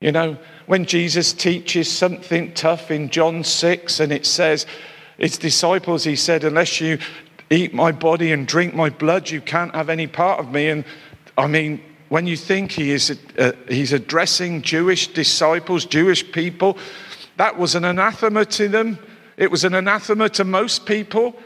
You 0.00 0.12
know, 0.12 0.38
when 0.66 0.86
Jesus 0.86 1.34
teaches 1.34 1.90
something 1.90 2.54
tough 2.54 2.90
in 2.90 3.10
John 3.10 3.44
6 3.44 4.00
and 4.00 4.10
it 4.12 4.24
says, 4.24 4.64
his 5.18 5.36
disciples, 5.36 6.04
he 6.04 6.16
said, 6.16 6.44
unless 6.44 6.80
you 6.80 6.98
eat 7.50 7.74
my 7.74 7.92
body 7.92 8.32
and 8.32 8.48
drink 8.48 8.74
my 8.74 8.88
blood, 8.88 9.28
you 9.28 9.42
can't 9.42 9.74
have 9.74 9.90
any 9.90 10.06
part 10.06 10.40
of 10.40 10.50
me. 10.50 10.70
And 10.70 10.84
I 11.36 11.46
mean, 11.46 11.82
when 12.08 12.26
you 12.26 12.36
think 12.36 12.72
he 12.72 12.90
is, 12.90 13.18
uh, 13.38 13.52
he's 13.68 13.92
addressing 13.92 14.62
Jewish 14.62 15.08
disciples, 15.08 15.84
Jewish 15.84 16.32
people, 16.32 16.78
that 17.36 17.58
was 17.58 17.74
an 17.74 17.84
anathema 17.84 18.46
to 18.46 18.68
them. 18.68 18.98
It 19.36 19.50
was 19.50 19.64
an 19.64 19.74
anathema 19.74 20.30
to 20.30 20.44
most 20.44 20.86
people. 20.86 21.36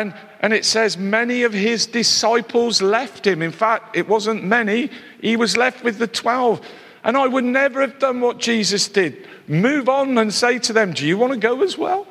And, 0.00 0.12
and 0.40 0.52
it 0.52 0.64
says 0.64 0.98
many 0.98 1.44
of 1.44 1.52
his 1.52 1.86
disciples 1.86 2.82
left 2.82 3.24
him. 3.24 3.42
In 3.42 3.52
fact, 3.52 3.96
it 3.96 4.08
wasn't 4.08 4.42
many, 4.42 4.90
he 5.20 5.36
was 5.36 5.56
left 5.56 5.84
with 5.84 5.98
the 5.98 6.08
12. 6.08 6.60
And 7.04 7.16
I 7.16 7.28
would 7.28 7.44
never 7.44 7.80
have 7.80 8.00
done 8.00 8.20
what 8.20 8.38
Jesus 8.38 8.88
did 8.88 9.28
move 9.46 9.88
on 9.88 10.18
and 10.18 10.32
say 10.32 10.58
to 10.58 10.72
them, 10.72 10.94
Do 10.94 11.06
you 11.06 11.16
want 11.16 11.32
to 11.32 11.38
go 11.38 11.62
as 11.62 11.78
well? 11.78 12.08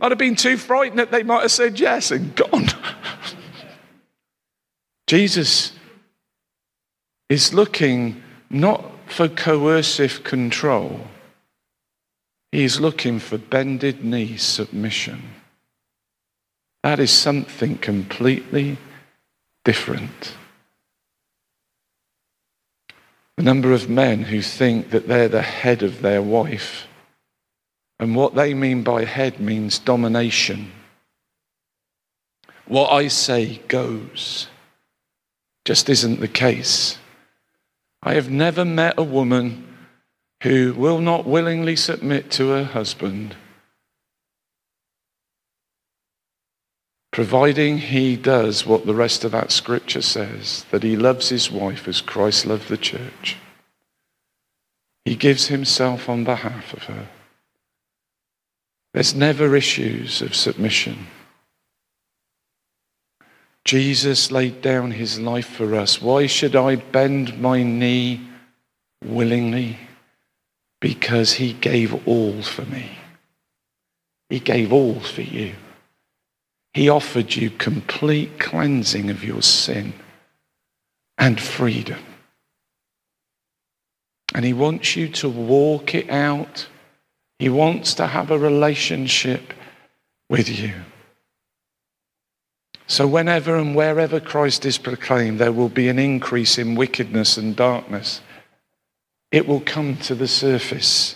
I'd 0.00 0.10
have 0.10 0.18
been 0.18 0.34
too 0.34 0.56
frightened 0.56 0.98
that 0.98 1.12
they 1.12 1.22
might 1.22 1.42
have 1.42 1.52
said 1.52 1.78
yes 1.78 2.10
and 2.10 2.34
gone. 2.50 2.66
Jesus 5.06 5.72
is 7.28 7.54
looking 7.54 8.20
not 8.48 8.84
for 9.06 9.28
coercive 9.28 10.24
control, 10.24 11.00
he's 12.50 12.80
looking 12.80 13.20
for 13.20 13.38
bended 13.38 14.04
knee 14.04 14.36
submission. 14.36 15.39
That 16.82 16.98
is 16.98 17.10
something 17.10 17.76
completely 17.78 18.78
different. 19.64 20.34
The 23.36 23.42
number 23.42 23.72
of 23.72 23.88
men 23.88 24.24
who 24.24 24.42
think 24.42 24.90
that 24.90 25.08
they're 25.08 25.28
the 25.28 25.42
head 25.42 25.82
of 25.82 26.02
their 26.02 26.22
wife, 26.22 26.86
and 27.98 28.14
what 28.14 28.34
they 28.34 28.54
mean 28.54 28.82
by 28.82 29.04
head 29.04 29.40
means 29.40 29.78
domination. 29.78 30.72
What 32.66 32.90
I 32.92 33.08
say 33.08 33.60
goes, 33.68 34.48
just 35.64 35.88
isn't 35.88 36.20
the 36.20 36.28
case. 36.28 36.98
I 38.02 38.14
have 38.14 38.30
never 38.30 38.64
met 38.64 38.94
a 38.98 39.02
woman 39.02 39.66
who 40.42 40.74
will 40.74 41.00
not 41.00 41.26
willingly 41.26 41.76
submit 41.76 42.30
to 42.32 42.48
her 42.50 42.64
husband 42.64 43.36
providing 47.12 47.78
he 47.78 48.16
does 48.16 48.64
what 48.64 48.86
the 48.86 48.94
rest 48.94 49.24
of 49.24 49.32
that 49.32 49.50
scripture 49.50 50.02
says 50.02 50.64
that 50.70 50.82
he 50.82 50.96
loves 50.96 51.28
his 51.28 51.50
wife 51.50 51.88
as 51.88 52.00
Christ 52.00 52.46
loved 52.46 52.68
the 52.68 52.76
church. 52.76 53.36
He 55.04 55.16
gives 55.16 55.46
himself 55.46 56.08
on 56.08 56.24
behalf 56.24 56.72
of 56.72 56.84
her. 56.84 57.08
There's 58.94 59.14
never 59.14 59.56
issues 59.56 60.22
of 60.22 60.34
submission. 60.34 61.06
Jesus 63.64 64.30
laid 64.30 64.62
down 64.62 64.90
his 64.92 65.20
life 65.20 65.48
for 65.48 65.74
us. 65.74 66.00
Why 66.00 66.26
should 66.26 66.56
I 66.56 66.76
bend 66.76 67.40
my 67.40 67.62
knee 67.62 68.20
willingly? 69.04 69.78
Because 70.80 71.34
he 71.34 71.52
gave 71.52 72.06
all 72.06 72.42
for 72.42 72.62
me. 72.62 72.98
He 74.28 74.40
gave 74.40 74.72
all 74.72 75.00
for 75.00 75.22
you. 75.22 75.54
He 76.72 76.88
offered 76.88 77.34
you 77.34 77.50
complete 77.50 78.38
cleansing 78.38 79.10
of 79.10 79.24
your 79.24 79.42
sin 79.42 79.92
and 81.18 81.40
freedom. 81.40 81.98
And 84.34 84.44
He 84.44 84.52
wants 84.52 84.94
you 84.94 85.08
to 85.08 85.28
walk 85.28 85.94
it 85.94 86.08
out. 86.08 86.68
He 87.38 87.48
wants 87.48 87.94
to 87.94 88.06
have 88.06 88.30
a 88.30 88.38
relationship 88.38 89.52
with 90.28 90.48
you. 90.48 90.74
So, 92.86 93.06
whenever 93.06 93.56
and 93.56 93.74
wherever 93.74 94.18
Christ 94.18 94.64
is 94.64 94.78
proclaimed, 94.78 95.38
there 95.38 95.52
will 95.52 95.68
be 95.68 95.88
an 95.88 95.98
increase 95.98 96.58
in 96.58 96.74
wickedness 96.74 97.36
and 97.36 97.54
darkness. 97.54 98.20
It 99.30 99.46
will 99.46 99.60
come 99.60 99.96
to 99.98 100.14
the 100.14 100.26
surface. 100.26 101.14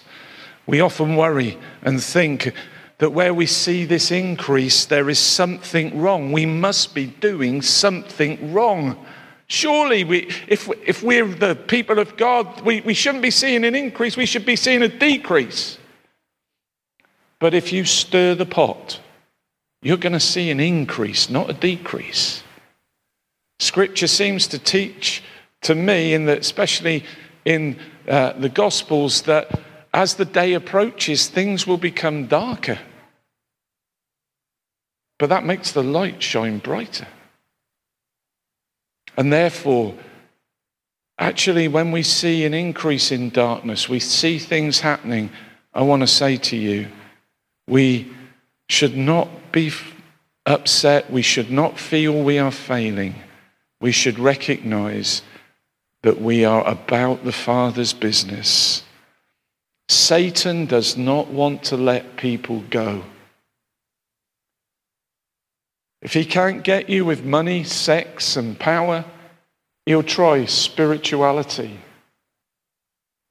We 0.66 0.80
often 0.80 1.16
worry 1.16 1.58
and 1.82 2.02
think 2.02 2.54
that 2.98 3.10
where 3.10 3.34
we 3.34 3.46
see 3.46 3.84
this 3.84 4.10
increase, 4.10 4.84
there 4.86 5.10
is 5.10 5.18
something 5.18 6.00
wrong. 6.00 6.32
We 6.32 6.46
must 6.46 6.94
be 6.94 7.06
doing 7.06 7.60
something 7.62 8.52
wrong. 8.52 9.04
Surely, 9.46 10.04
we, 10.04 10.30
if, 10.48 10.68
if 10.86 11.02
we're 11.02 11.26
the 11.26 11.54
people 11.54 11.98
of 11.98 12.16
God, 12.16 12.62
we, 12.62 12.80
we 12.82 12.94
shouldn't 12.94 13.22
be 13.22 13.30
seeing 13.30 13.64
an 13.64 13.74
increase, 13.74 14.16
we 14.16 14.26
should 14.26 14.46
be 14.46 14.56
seeing 14.56 14.82
a 14.82 14.88
decrease. 14.88 15.78
But 17.40 17.52
if 17.52 17.72
you 17.72 17.84
stir 17.84 18.34
the 18.34 18.46
pot, 18.46 19.00
you're 19.82 19.98
going 19.98 20.14
to 20.14 20.20
see 20.20 20.50
an 20.50 20.60
increase, 20.60 21.28
not 21.28 21.50
a 21.50 21.52
decrease. 21.52 22.42
Scripture 23.58 24.06
seems 24.06 24.46
to 24.48 24.58
teach 24.58 25.22
to 25.62 25.74
me, 25.74 26.14
in 26.14 26.26
that, 26.26 26.38
especially 26.38 27.04
in 27.44 27.78
uh, 28.08 28.32
the 28.34 28.48
Gospels, 28.48 29.22
that 29.22 29.60
as 29.94 30.14
the 30.14 30.24
day 30.24 30.54
approaches, 30.54 31.28
things 31.28 31.68
will 31.68 31.78
become 31.78 32.26
darker. 32.26 32.80
But 35.20 35.28
that 35.28 35.46
makes 35.46 35.70
the 35.70 35.84
light 35.84 36.20
shine 36.20 36.58
brighter. 36.58 37.06
And 39.16 39.32
therefore, 39.32 39.94
actually, 41.16 41.68
when 41.68 41.92
we 41.92 42.02
see 42.02 42.44
an 42.44 42.54
increase 42.54 43.12
in 43.12 43.30
darkness, 43.30 43.88
we 43.88 44.00
see 44.00 44.40
things 44.40 44.80
happening, 44.80 45.30
I 45.72 45.82
want 45.82 46.02
to 46.02 46.08
say 46.08 46.38
to 46.38 46.56
you, 46.56 46.88
we 47.68 48.12
should 48.68 48.96
not 48.96 49.28
be 49.52 49.70
upset. 50.44 51.08
We 51.08 51.22
should 51.22 51.52
not 51.52 51.78
feel 51.78 52.20
we 52.20 52.40
are 52.40 52.50
failing. 52.50 53.14
We 53.80 53.92
should 53.92 54.18
recognize 54.18 55.22
that 56.02 56.20
we 56.20 56.44
are 56.44 56.66
about 56.66 57.24
the 57.24 57.32
Father's 57.32 57.92
business 57.92 58.83
Satan 59.88 60.66
does 60.66 60.96
not 60.96 61.28
want 61.28 61.64
to 61.64 61.76
let 61.76 62.16
people 62.16 62.60
go. 62.70 63.02
If 66.00 66.12
he 66.12 66.24
can't 66.24 66.62
get 66.62 66.90
you 66.90 67.04
with 67.04 67.24
money, 67.24 67.64
sex, 67.64 68.36
and 68.36 68.58
power, 68.58 69.04
he'll 69.86 70.02
try 70.02 70.44
spirituality. 70.44 71.78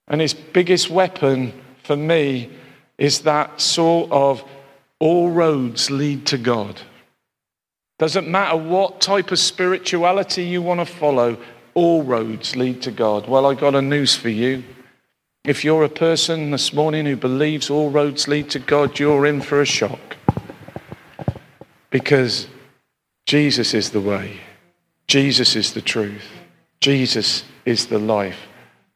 And 0.08 0.22
his 0.22 0.34
biggest 0.34 0.90
weapon 0.90 1.54
for 1.84 1.96
me 1.96 2.50
is 2.98 3.22
that 3.22 3.62
sort 3.62 4.12
of 4.12 4.44
all 5.00 5.30
roads 5.30 5.92
lead 5.92 6.26
to 6.28 6.38
God. 6.38 6.82
Doesn't 8.00 8.28
matter 8.28 8.58
what 8.58 9.02
type 9.02 9.32
of 9.32 9.40
spirituality 9.40 10.44
you 10.44 10.62
want 10.62 10.80
to 10.80 10.86
follow, 10.86 11.38
all 11.74 12.04
roads 12.04 12.56
lead 12.56 12.82
to 12.84 12.92
God. 12.92 13.28
Well, 13.28 13.46
I 13.46 13.54
got 13.54 13.76
a 13.76 13.82
news 13.82 14.16
for 14.16 14.30
you. 14.30 14.64
If 15.46 15.66
you're 15.66 15.84
a 15.84 15.90
person 15.90 16.52
this 16.52 16.72
morning 16.72 17.06
who 17.06 17.18
believes 17.18 17.70
all 17.70 17.90
roads 17.90 18.30
lead 18.30 18.50
to 18.52 18.60
God, 18.60 18.98
you're 18.98 19.26
in 19.26 19.42
for 19.42 19.62
a 19.62 19.66
shock. 19.66 20.16
Because 21.90 22.48
Jesus 23.26 23.74
is 23.74 23.92
the 23.92 24.00
way, 24.00 24.40
Jesus 25.08 25.58
is 25.58 25.74
the 25.74 25.82
truth, 25.82 26.24
Jesus 26.80 27.44
is 27.66 27.88
the 27.88 28.00
life. 28.00 28.40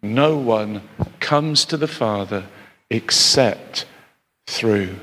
No 0.01 0.37
one 0.37 0.87
comes 1.19 1.65
to 1.65 1.75
the 1.75 1.87
Father 1.87 2.45
except 2.89 3.85
through 4.45 4.95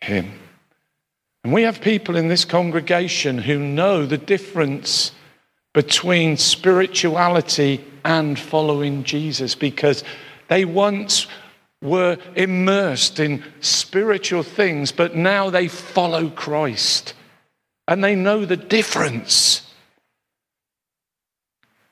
him. 0.00 0.38
And 1.44 1.52
we 1.52 1.62
have 1.62 1.82
people 1.82 2.16
in 2.16 2.28
this 2.28 2.46
congregation 2.46 3.36
who 3.36 3.58
know 3.58 4.06
the 4.06 4.16
difference 4.16 5.12
between 5.74 6.38
spirituality 6.38 7.84
and 8.06 8.38
following 8.38 9.04
Jesus 9.04 9.54
because 9.54 10.02
they 10.48 10.64
once 10.64 11.26
were 11.82 12.18
immersed 12.34 13.20
in 13.20 13.44
spiritual 13.60 14.42
things, 14.42 14.92
but 14.92 15.14
now 15.14 15.50
they 15.50 15.68
follow 15.68 16.30
Christ 16.30 17.14
and 17.88 18.02
they 18.02 18.14
know 18.14 18.44
the 18.44 18.56
difference. 18.56 19.62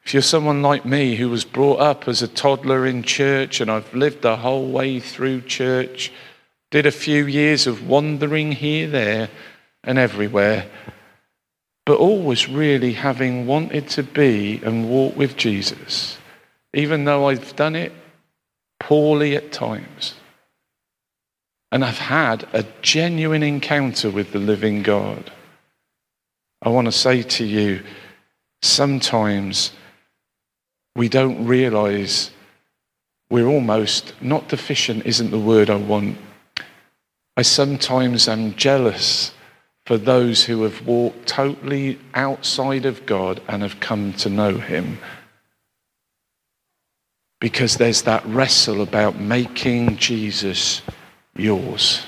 If 0.04 0.12
you're 0.12 0.22
someone 0.22 0.62
like 0.62 0.84
me 0.84 1.16
who 1.16 1.30
was 1.30 1.44
brought 1.44 1.80
up 1.80 2.08
as 2.08 2.22
a 2.22 2.28
toddler 2.28 2.86
in 2.86 3.02
church 3.02 3.60
and 3.60 3.70
I've 3.70 3.94
lived 3.94 4.22
the 4.22 4.36
whole 4.36 4.70
way 4.70 5.00
through 5.00 5.42
church, 5.42 6.12
did 6.70 6.86
a 6.86 6.90
few 6.90 7.26
years 7.26 7.66
of 7.66 7.88
wandering 7.88 8.52
here, 8.52 8.88
there, 8.88 9.30
and 9.82 9.98
everywhere, 9.98 10.66
but 11.86 11.98
always 11.98 12.48
really 12.48 12.94
having 12.94 13.46
wanted 13.46 13.88
to 13.90 14.02
be 14.02 14.60
and 14.64 14.90
walk 14.90 15.16
with 15.16 15.36
Jesus, 15.36 16.18
even 16.72 17.04
though 17.04 17.28
I've 17.28 17.54
done 17.56 17.76
it 17.76 17.92
poorly 18.86 19.34
at 19.34 19.50
times. 19.50 20.14
And 21.72 21.82
I've 21.84 21.98
had 21.98 22.46
a 22.52 22.66
genuine 22.82 23.42
encounter 23.42 24.10
with 24.10 24.32
the 24.32 24.38
living 24.38 24.82
God. 24.82 25.32
I 26.60 26.68
want 26.68 26.86
to 26.86 26.92
say 26.92 27.22
to 27.22 27.44
you, 27.44 27.82
sometimes 28.62 29.72
we 30.94 31.08
don't 31.08 31.46
realize 31.46 32.30
we're 33.30 33.48
almost 33.48 34.12
not 34.20 34.48
deficient, 34.48 35.06
isn't 35.06 35.30
the 35.30 35.38
word 35.38 35.70
I 35.70 35.76
want. 35.76 36.18
I 37.38 37.42
sometimes 37.42 38.28
am 38.28 38.54
jealous 38.54 39.32
for 39.86 39.96
those 39.96 40.44
who 40.44 40.62
have 40.62 40.86
walked 40.86 41.26
totally 41.26 41.98
outside 42.12 42.84
of 42.84 43.06
God 43.06 43.40
and 43.48 43.62
have 43.62 43.80
come 43.80 44.12
to 44.14 44.28
know 44.28 44.58
Him. 44.58 44.98
Because 47.44 47.76
there's 47.76 48.00
that 48.04 48.24
wrestle 48.24 48.80
about 48.80 49.20
making 49.20 49.98
Jesus 49.98 50.80
yours 51.36 52.00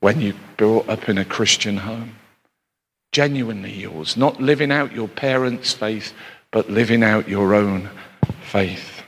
when 0.00 0.20
you 0.20 0.34
brought 0.56 0.88
up 0.88 1.08
in 1.08 1.18
a 1.18 1.24
Christian 1.24 1.76
home. 1.76 2.16
Genuinely 3.12 3.72
yours, 3.72 4.16
not 4.16 4.42
living 4.42 4.72
out 4.72 4.90
your 4.90 5.06
parents' 5.06 5.72
faith, 5.72 6.12
but 6.50 6.68
living 6.68 7.04
out 7.04 7.28
your 7.28 7.54
own 7.54 7.90
faith. 8.42 9.04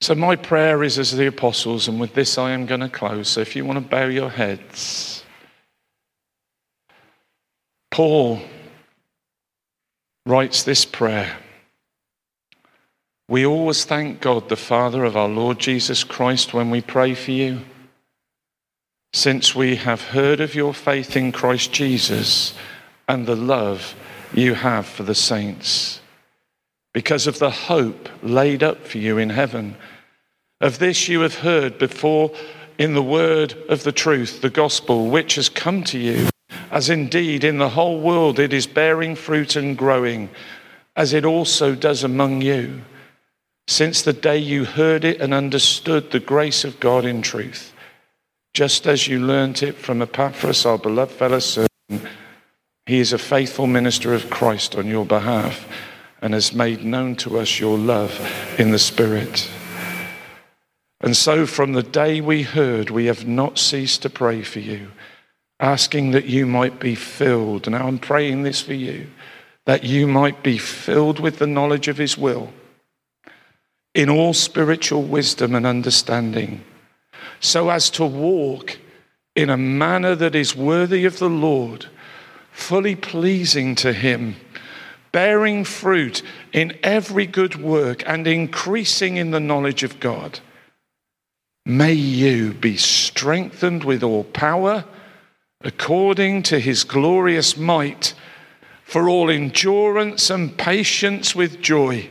So, 0.00 0.14
my 0.14 0.34
prayer 0.36 0.82
is 0.82 0.98
as 0.98 1.14
the 1.14 1.26
apostles, 1.26 1.88
and 1.88 2.00
with 2.00 2.14
this 2.14 2.38
I 2.38 2.52
am 2.52 2.64
going 2.64 2.80
to 2.80 2.88
close. 2.88 3.28
So, 3.28 3.42
if 3.42 3.54
you 3.54 3.66
want 3.66 3.76
to 3.76 3.86
bow 3.86 4.06
your 4.06 4.30
heads, 4.30 5.22
Paul 7.90 8.40
writes 10.24 10.62
this 10.62 10.86
prayer. 10.86 11.36
We 13.28 13.44
always 13.44 13.84
thank 13.84 14.20
God, 14.20 14.48
the 14.48 14.56
Father 14.56 15.04
of 15.04 15.16
our 15.16 15.28
Lord 15.28 15.58
Jesus 15.58 16.04
Christ, 16.04 16.54
when 16.54 16.70
we 16.70 16.80
pray 16.80 17.14
for 17.14 17.32
you. 17.32 17.60
Since 19.12 19.54
we 19.54 19.76
have 19.76 20.02
heard 20.02 20.40
of 20.40 20.54
your 20.54 20.72
faith 20.72 21.16
in 21.16 21.32
Christ 21.32 21.72
Jesus 21.72 22.54
and 23.08 23.26
the 23.26 23.36
love 23.36 23.96
you 24.32 24.54
have 24.54 24.86
for 24.86 25.02
the 25.02 25.14
saints 25.14 26.00
because 26.92 27.26
of 27.26 27.38
the 27.38 27.50
hope 27.50 28.08
laid 28.22 28.62
up 28.62 28.86
for 28.86 28.96
you 28.96 29.18
in 29.18 29.28
heaven. 29.28 29.76
Of 30.62 30.78
this 30.78 31.08
you 31.08 31.20
have 31.20 31.34
heard 31.34 31.76
before 31.76 32.30
in 32.78 32.94
the 32.94 33.02
word 33.02 33.54
of 33.68 33.82
the 33.82 33.92
truth, 33.92 34.40
the 34.40 34.48
gospel, 34.48 35.08
which 35.08 35.34
has 35.34 35.50
come 35.50 35.84
to 35.84 35.98
you, 35.98 36.30
as 36.70 36.88
indeed 36.88 37.44
in 37.44 37.58
the 37.58 37.68
whole 37.68 38.00
world 38.00 38.38
it 38.38 38.54
is 38.54 38.66
bearing 38.66 39.14
fruit 39.14 39.56
and 39.56 39.76
growing, 39.76 40.30
as 40.96 41.12
it 41.12 41.26
also 41.26 41.74
does 41.74 42.02
among 42.02 42.40
you, 42.40 42.80
since 43.68 44.02
the 44.02 44.12
day 44.12 44.38
you 44.38 44.64
heard 44.64 45.04
it 45.04 45.20
and 45.20 45.34
understood 45.34 46.10
the 46.10 46.20
grace 46.20 46.64
of 46.64 46.78
God 46.78 47.04
in 47.04 47.20
truth, 47.20 47.72
just 48.54 48.86
as 48.86 49.08
you 49.08 49.18
learnt 49.18 49.62
it 49.62 49.74
from 49.74 50.00
Epaphras, 50.00 50.64
our 50.64 50.78
beloved 50.78 51.12
fellow 51.12 51.40
servant. 51.40 51.70
He 52.86 53.00
is 53.00 53.12
a 53.12 53.18
faithful 53.18 53.66
minister 53.66 54.14
of 54.14 54.30
Christ 54.30 54.76
on 54.76 54.86
your 54.86 55.04
behalf 55.04 55.68
and 56.22 56.32
has 56.32 56.54
made 56.54 56.84
known 56.84 57.16
to 57.16 57.38
us 57.38 57.58
your 57.58 57.76
love 57.76 58.18
in 58.58 58.70
the 58.70 58.78
Spirit. 58.78 59.50
And 61.00 61.16
so, 61.16 61.44
from 61.46 61.72
the 61.72 61.82
day 61.82 62.20
we 62.20 62.42
heard, 62.42 62.90
we 62.90 63.06
have 63.06 63.26
not 63.26 63.58
ceased 63.58 64.02
to 64.02 64.10
pray 64.10 64.42
for 64.42 64.60
you, 64.60 64.92
asking 65.60 66.12
that 66.12 66.24
you 66.24 66.46
might 66.46 66.78
be 66.78 66.94
filled. 66.94 67.68
Now, 67.68 67.86
I'm 67.86 67.98
praying 67.98 68.44
this 68.44 68.62
for 68.62 68.74
you 68.74 69.08
that 69.66 69.82
you 69.82 70.06
might 70.06 70.44
be 70.44 70.56
filled 70.56 71.18
with 71.18 71.38
the 71.38 71.46
knowledge 71.46 71.88
of 71.88 71.98
His 71.98 72.16
will 72.16 72.52
in 73.96 74.08
all 74.08 74.32
spiritual 74.32 75.02
wisdom 75.02 75.56
and 75.56 75.66
understanding, 75.66 76.62
so 77.40 77.70
as 77.70 77.90
to 77.90 78.04
walk 78.04 78.78
in 79.34 79.50
a 79.50 79.56
manner 79.56 80.14
that 80.14 80.36
is 80.36 80.54
worthy 80.54 81.04
of 81.04 81.18
the 81.18 81.28
Lord, 81.28 81.86
fully 82.52 82.94
pleasing 82.94 83.74
to 83.74 83.92
Him 83.92 84.36
bearing 85.16 85.64
fruit 85.64 86.22
in 86.52 86.78
every 86.82 87.24
good 87.24 87.56
work 87.56 88.02
and 88.06 88.26
increasing 88.26 89.16
in 89.16 89.30
the 89.30 89.40
knowledge 89.40 89.82
of 89.82 89.98
God. 89.98 90.40
May 91.64 91.94
you 91.94 92.52
be 92.52 92.76
strengthened 92.76 93.82
with 93.82 94.02
all 94.02 94.24
power 94.24 94.84
according 95.62 96.42
to 96.42 96.58
his 96.58 96.84
glorious 96.84 97.56
might 97.56 98.12
for 98.84 99.08
all 99.08 99.30
endurance 99.30 100.28
and 100.28 100.54
patience 100.58 101.34
with 101.34 101.62
joy, 101.62 102.10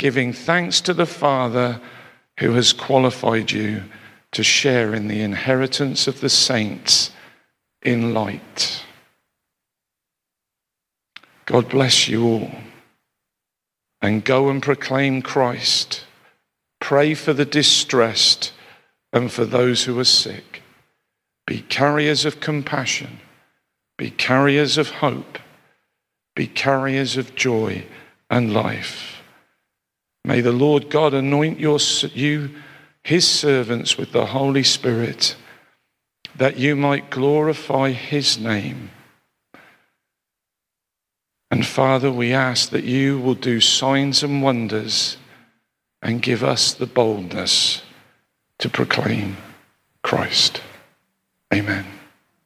giving 0.00 0.32
thanks 0.32 0.80
to 0.80 0.94
the 0.94 1.04
Father 1.04 1.78
who 2.38 2.52
has 2.54 2.72
qualified 2.72 3.52
you 3.52 3.82
to 4.32 4.42
share 4.42 4.94
in 4.94 5.08
the 5.08 5.20
inheritance 5.20 6.06
of 6.06 6.22
the 6.22 6.28
saints 6.30 7.10
in 7.82 8.14
light. 8.14 8.82
God 11.44 11.68
bless 11.68 12.08
you 12.08 12.26
all. 12.26 12.50
And 14.00 14.24
go 14.24 14.48
and 14.48 14.62
proclaim 14.62 15.20
Christ. 15.20 16.06
Pray 16.80 17.12
for 17.12 17.34
the 17.34 17.44
distressed 17.44 18.54
and 19.12 19.30
for 19.30 19.44
those 19.44 19.84
who 19.84 20.00
are 20.00 20.04
sick. 20.04 20.62
Be 21.46 21.60
carriers 21.60 22.24
of 22.24 22.40
compassion. 22.40 23.20
Be 23.98 24.10
carriers 24.10 24.78
of 24.78 24.88
hope. 24.88 25.38
Be 26.34 26.46
carriers 26.46 27.18
of 27.18 27.34
joy 27.34 27.84
and 28.30 28.54
life. 28.54 29.19
May 30.24 30.40
the 30.40 30.52
Lord 30.52 30.90
God 30.90 31.14
anoint 31.14 31.58
your, 31.58 31.78
you, 32.12 32.50
his 33.02 33.26
servants, 33.26 33.96
with 33.96 34.12
the 34.12 34.26
Holy 34.26 34.62
Spirit, 34.62 35.36
that 36.36 36.58
you 36.58 36.76
might 36.76 37.10
glorify 37.10 37.90
his 37.90 38.38
name 38.38 38.90
and 41.50 41.66
Father, 41.66 42.12
we 42.12 42.32
ask 42.32 42.70
that 42.70 42.84
you 42.84 43.18
will 43.18 43.34
do 43.34 43.60
signs 43.60 44.22
and 44.22 44.42
wonders 44.42 45.16
and 46.00 46.22
give 46.22 46.44
us 46.44 46.72
the 46.72 46.86
boldness 46.86 47.82
to 48.58 48.68
proclaim 48.68 49.36
Christ. 50.02 50.62
Amen. 51.52 51.84